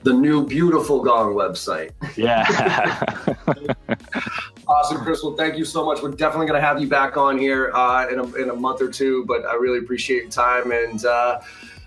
the 0.03 0.13
new 0.13 0.45
beautiful 0.45 1.03
Gong 1.03 1.33
website. 1.33 1.91
Yeah. 2.15 2.45
awesome, 4.67 4.97
Chris. 4.97 5.23
Well, 5.23 5.35
thank 5.35 5.57
you 5.57 5.65
so 5.65 5.85
much. 5.85 6.01
We're 6.01 6.11
definitely 6.11 6.47
going 6.47 6.59
to 6.59 6.65
have 6.65 6.81
you 6.81 6.87
back 6.87 7.17
on 7.17 7.37
here 7.37 7.71
uh, 7.73 8.07
in, 8.07 8.19
a, 8.19 8.35
in 8.35 8.49
a 8.49 8.55
month 8.55 8.81
or 8.81 8.89
two, 8.89 9.25
but 9.25 9.45
I 9.45 9.55
really 9.55 9.79
appreciate 9.79 10.23
your 10.23 10.31
time. 10.31 10.71
And 10.71 11.03
uh, 11.05 11.41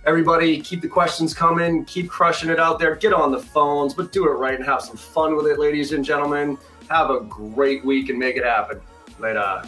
everybody, 0.05 0.61
keep 0.61 0.83
the 0.83 0.89
questions 0.89 1.33
coming. 1.33 1.85
Keep 1.87 2.11
crushing 2.11 2.51
it 2.51 2.61
out 2.61 2.79
there. 2.79 2.95
Get 2.97 3.13
on 3.13 3.33
the 3.33 3.41
phones, 3.41 3.95
but 3.95 4.13
do 4.13 4.27
it 4.27 4.33
right 4.33 4.55
and 4.55 4.65
have 4.65 4.83
some 4.83 4.97
fun 4.97 5.37
with 5.37 5.47
it, 5.47 5.59
ladies 5.59 5.93
and 5.93 6.05
gentlemen. 6.05 6.59
Have 6.91 7.11
a 7.11 7.21
great 7.21 7.85
week 7.85 8.11
and 8.11 8.19
make 8.19 8.37
it 8.37 8.45
happen. 8.45 8.81
Later. 9.19 9.63